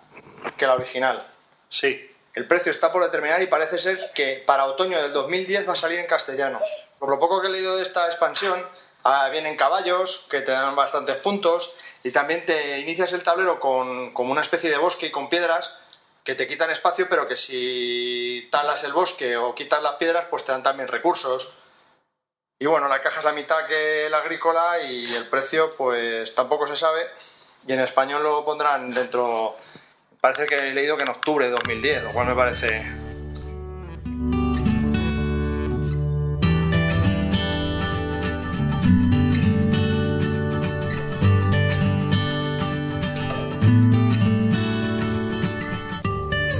que 0.57 0.67
la 0.67 0.73
original. 0.73 1.25
Sí. 1.69 2.11
El 2.33 2.45
precio 2.47 2.69
está 2.69 2.91
por 2.91 3.01
determinar 3.01 3.41
y 3.41 3.47
parece 3.47 3.79
ser 3.79 4.11
que 4.13 4.43
para 4.45 4.65
otoño 4.65 5.01
del 5.01 5.13
2010 5.13 5.69
va 5.69 5.73
a 5.73 5.77
salir 5.77 5.99
en 5.99 6.05
castellano. 6.05 6.59
Por 6.99 7.09
lo 7.09 7.17
poco 7.17 7.39
que 7.39 7.47
he 7.47 7.49
leído 7.49 7.77
de 7.77 7.83
esta 7.83 8.07
expansión, 8.07 8.61
ah, 9.05 9.29
vienen 9.31 9.55
caballos 9.55 10.27
que 10.29 10.41
te 10.41 10.51
dan 10.51 10.75
bastantes 10.75 11.15
puntos 11.21 11.73
y 12.03 12.11
también 12.11 12.45
te 12.45 12.79
inicias 12.79 13.13
el 13.13 13.23
tablero 13.23 13.61
con 13.61 14.13
como 14.13 14.33
una 14.33 14.41
especie 14.41 14.69
de 14.69 14.79
bosque 14.79 15.05
y 15.05 15.11
con 15.11 15.29
piedras 15.29 15.77
que 16.25 16.35
te 16.35 16.45
quitan 16.45 16.71
espacio, 16.71 17.07
pero 17.09 17.25
que 17.25 17.37
si 17.37 18.49
talas 18.51 18.83
el 18.83 18.91
bosque 18.91 19.37
o 19.37 19.55
quitas 19.55 19.81
las 19.81 19.93
piedras, 19.93 20.25
pues 20.29 20.43
te 20.43 20.51
dan 20.51 20.61
también 20.61 20.89
recursos. 20.89 21.47
Y 22.61 22.65
bueno, 22.65 22.89
la 22.89 23.01
caja 23.01 23.19
es 23.19 23.25
la 23.25 23.31
mitad 23.31 23.65
que 23.67 24.09
la 24.09 24.17
agrícola 24.17 24.81
y 24.81 25.15
el 25.15 25.25
precio 25.27 25.73
pues 25.77 26.35
tampoco 26.35 26.67
se 26.67 26.75
sabe. 26.75 27.07
Y 27.65 27.73
en 27.73 27.79
español 27.79 28.21
lo 28.21 28.43
pondrán 28.43 28.91
dentro 28.91 29.55
Parece 30.21 30.47
que 30.47 30.55
he 30.55 30.73
leído 30.73 30.97
que 30.97 31.03
en 31.03 31.09
octubre 31.09 31.45
de 31.45 31.51
2010, 31.51 32.03
lo 32.03 32.11
cual 32.11 32.27
me 32.27 32.35
parece. 32.35 32.83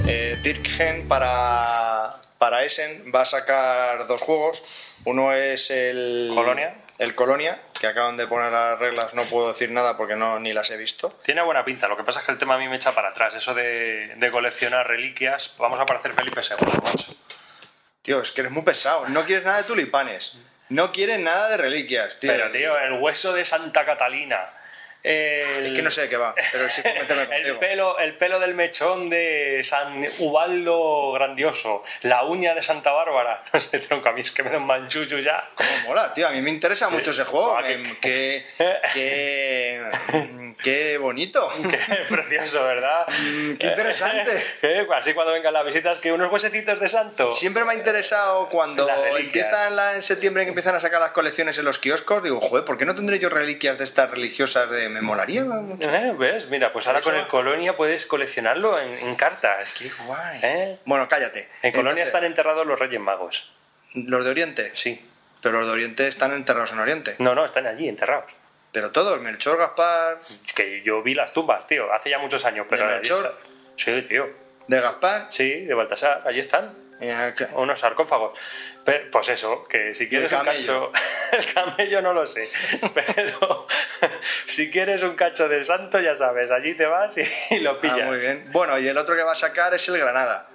Eh, 0.06 0.38
Dirkgen 0.42 1.06
para, 1.06 2.16
para 2.38 2.64
Essen 2.64 3.12
va 3.14 3.20
a 3.20 3.26
sacar 3.26 4.06
dos 4.06 4.22
juegos. 4.22 4.62
Uno 5.04 5.32
es 5.32 5.70
el. 5.70 6.32
Colonia. 6.34 6.74
El 6.98 7.14
Colonia, 7.14 7.58
que 7.80 7.86
acaban 7.86 8.18
de 8.18 8.26
poner 8.26 8.52
las 8.52 8.78
reglas, 8.78 9.14
no 9.14 9.22
puedo 9.22 9.52
decir 9.52 9.70
nada 9.70 9.96
porque 9.96 10.16
no, 10.16 10.38
ni 10.38 10.52
las 10.52 10.70
he 10.70 10.76
visto. 10.76 11.18
Tiene 11.24 11.40
buena 11.40 11.64
pinta, 11.64 11.88
lo 11.88 11.96
que 11.96 12.04
pasa 12.04 12.20
es 12.20 12.26
que 12.26 12.32
el 12.32 12.36
tema 12.38 12.56
a 12.56 12.58
mí 12.58 12.68
me 12.68 12.76
echa 12.76 12.92
para 12.92 13.08
atrás. 13.08 13.34
Eso 13.34 13.54
de, 13.54 14.16
de 14.16 14.30
coleccionar 14.30 14.86
reliquias, 14.86 15.54
vamos 15.56 15.80
a 15.80 15.86
parecer 15.86 16.12
Felipe 16.12 16.42
II, 16.42 16.66
macho. 16.84 17.14
Tío, 18.02 18.20
es 18.20 18.32
que 18.32 18.42
eres 18.42 18.52
muy 18.52 18.62
pesado. 18.62 19.08
No 19.08 19.24
quieres 19.24 19.46
nada 19.46 19.58
de 19.58 19.64
tulipanes. 19.64 20.36
No 20.68 20.92
quieres 20.92 21.18
nada 21.18 21.48
de 21.48 21.56
reliquias, 21.56 22.20
tío. 22.20 22.30
Pero, 22.30 22.50
tío, 22.52 22.78
el 22.78 22.92
hueso 23.00 23.32
de 23.32 23.44
Santa 23.44 23.84
Catalina. 23.86 24.50
El, 25.02 25.66
Es 25.66 25.72
que 25.72 25.82
no 25.82 25.90
sé 25.90 26.02
de 26.02 26.08
qué 26.10 26.16
va, 26.18 26.34
pero 26.52 26.68
sí 26.68 26.82
el 26.84 27.56
pelo, 27.58 27.98
el 27.98 28.14
pelo 28.16 28.38
del 28.38 28.54
mechón 28.54 29.08
de 29.08 29.60
San 29.64 30.06
Ubaldo 30.18 31.12
Grandioso, 31.12 31.82
la 32.02 32.24
uña 32.24 32.54
de 32.54 32.60
Santa 32.62 32.92
Bárbara, 32.92 33.42
no 33.52 33.60
sé, 33.60 33.78
tronco, 33.78 34.08
a 34.08 34.12
mí 34.12 34.20
es 34.20 34.30
que 34.30 34.42
me 34.42 34.50
da 34.50 34.58
un 34.58 34.66
manchucho 34.66 35.18
ya. 35.18 35.48
Cómo 35.54 35.70
mola, 35.88 36.12
tío. 36.12 36.28
A 36.28 36.30
mí 36.32 36.42
me 36.42 36.50
interesa 36.50 36.90
mucho 36.90 37.12
ese 37.12 37.24
juego. 37.24 37.58
Qué- 37.62 37.80
Qué, 38.00 38.46
qué, 38.92 40.54
qué 40.62 40.98
bonito. 40.98 41.48
Qué 41.70 41.78
precioso, 42.08 42.64
¿verdad? 42.64 43.06
Mm, 43.08 43.54
qué 43.56 43.66
interesante. 43.68 44.32
Así 44.94 45.14
cuando 45.14 45.32
vengan 45.32 45.52
las 45.54 45.64
visitas, 45.64 45.98
que 46.00 46.12
unos 46.12 46.30
huesecitos 46.30 46.78
de 46.78 46.88
santo. 46.88 47.32
Siempre 47.32 47.64
me 47.64 47.72
ha 47.72 47.74
interesado 47.74 48.48
cuando 48.48 48.86
Las 48.86 49.00
empiezan 49.16 49.76
la- 49.76 49.94
en 49.94 50.02
septiembre 50.02 50.44
que 50.44 50.50
empiezan 50.50 50.74
a 50.74 50.80
sacar 50.80 51.00
las 51.00 51.12
colecciones 51.12 51.56
en 51.58 51.64
los 51.64 51.78
kioscos. 51.78 52.22
Digo, 52.22 52.40
joder, 52.40 52.64
¿por 52.64 52.76
qué 52.76 52.84
no 52.84 52.94
tendré 52.94 53.18
yo 53.18 53.28
reliquias 53.30 53.78
de 53.78 53.84
estas 53.84 54.10
religiosas 54.10 54.70
de 54.70 54.89
me 54.90 55.00
molaría 55.00 55.44
mucho? 55.44 55.92
¿Eh? 55.92 56.12
¿Ves? 56.18 56.48
Mira, 56.50 56.72
pues 56.72 56.86
ahora 56.86 56.98
Eso 57.00 57.10
con 57.10 57.18
el. 57.18 57.26
Colonia 57.28 57.76
puedes 57.76 58.06
coleccionarlo 58.06 58.78
en, 58.78 58.92
en 58.98 59.14
cartas. 59.14 59.74
Qué 59.78 59.90
guay. 60.04 60.40
¿Eh? 60.42 60.78
Bueno, 60.84 61.08
cállate. 61.08 61.48
En 61.62 61.72
Colonia 61.72 62.02
están 62.02 62.24
enterrados 62.24 62.66
los 62.66 62.78
Reyes 62.78 63.00
Magos. 63.00 63.52
los 63.94 64.24
de 64.24 64.30
Oriente. 64.30 64.70
Sí. 64.74 65.04
Pero 65.42 65.58
los 65.58 65.66
de 65.68 65.72
Oriente 65.72 66.06
están 66.08 66.32
enterrados 66.32 66.72
en 66.72 66.80
Oriente. 66.80 67.16
No, 67.18 67.34
no, 67.34 67.44
están 67.46 67.66
allí 67.66 67.88
enterrados. 67.88 68.30
Pero 68.72 68.92
todos, 68.92 69.20
Melchor, 69.20 69.56
Gaspar, 69.58 70.18
que 70.54 70.82
yo 70.82 71.02
vi 71.02 71.14
las 71.14 71.32
tumbas, 71.32 71.66
tío, 71.66 71.92
hace 71.92 72.10
ya 72.10 72.18
muchos 72.18 72.44
años, 72.44 72.66
pero... 72.70 72.86
¿De 72.86 72.94
Melchor? 72.96 73.36
Sí, 73.76 74.02
tío. 74.02 74.28
de 74.68 74.80
Gaspar. 74.80 75.26
Sí, 75.30 75.62
de 75.64 75.74
Baltasar, 75.74 76.22
allí 76.26 76.38
están. 76.38 76.72
Eh, 77.00 77.34
Unos 77.54 77.80
sarcófagos. 77.80 78.38
Pues 79.12 79.28
eso, 79.28 79.64
que 79.68 79.94
si 79.94 80.08
quieres 80.08 80.32
un 80.32 80.40
cacho. 80.44 80.92
El 81.32 81.52
camello 81.52 82.02
no 82.02 82.12
lo 82.12 82.26
sé. 82.26 82.48
Pero 82.94 83.66
si 84.46 84.70
quieres 84.70 85.02
un 85.02 85.14
cacho 85.16 85.48
del 85.48 85.64
santo, 85.64 86.00
ya 86.00 86.14
sabes, 86.16 86.50
allí 86.50 86.74
te 86.74 86.86
vas 86.86 87.16
y, 87.18 87.22
y 87.50 87.58
lo 87.60 87.72
Ah, 87.72 87.78
pillas. 87.80 88.06
muy 88.06 88.18
bien. 88.18 88.48
Bueno, 88.52 88.78
y 88.78 88.88
el 88.88 88.96
otro 88.98 89.14
que 89.16 89.22
va 89.22 89.32
a 89.32 89.36
sacar 89.36 89.72
es 89.74 89.88
el 89.88 89.98
Granada. 89.98 90.48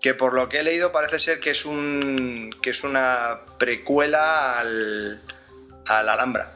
Que 0.00 0.14
por 0.14 0.34
lo 0.34 0.48
que 0.48 0.58
he 0.60 0.62
leído 0.62 0.92
parece 0.92 1.18
ser 1.20 1.40
que 1.40 1.50
es 1.50 1.64
un. 1.64 2.54
que 2.62 2.70
es 2.70 2.84
una 2.84 3.40
precuela 3.58 4.58
al. 4.58 5.22
al 5.88 6.08
Alhambra. 6.08 6.54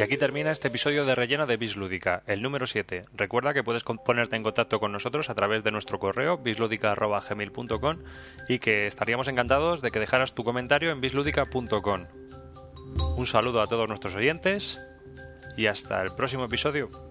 Y 0.00 0.02
aquí 0.02 0.16
termina 0.16 0.50
este 0.50 0.68
episodio 0.68 1.04
de 1.04 1.14
relleno 1.14 1.46
de 1.46 1.58
Bislúdica, 1.58 2.22
el 2.26 2.40
número 2.40 2.66
7. 2.66 3.04
Recuerda 3.12 3.52
que 3.52 3.62
puedes 3.62 3.84
ponerte 3.84 4.34
en 4.34 4.42
contacto 4.42 4.80
con 4.80 4.92
nosotros 4.92 5.28
a 5.28 5.34
través 5.34 5.62
de 5.62 5.72
nuestro 5.72 5.98
correo 5.98 6.38
bislúdica.gmail.com 6.38 7.98
y 8.48 8.60
que 8.60 8.86
estaríamos 8.86 9.28
encantados 9.28 9.82
de 9.82 9.90
que 9.90 9.98
dejaras 9.98 10.34
tu 10.34 10.42
comentario 10.42 10.90
en 10.90 11.02
bislúdica.com. 11.02 12.06
Un 13.14 13.26
saludo 13.26 13.60
a 13.60 13.66
todos 13.66 13.88
nuestros 13.88 14.14
oyentes 14.14 14.80
y 15.58 15.66
hasta 15.66 16.00
el 16.00 16.14
próximo 16.14 16.46
episodio. 16.46 17.09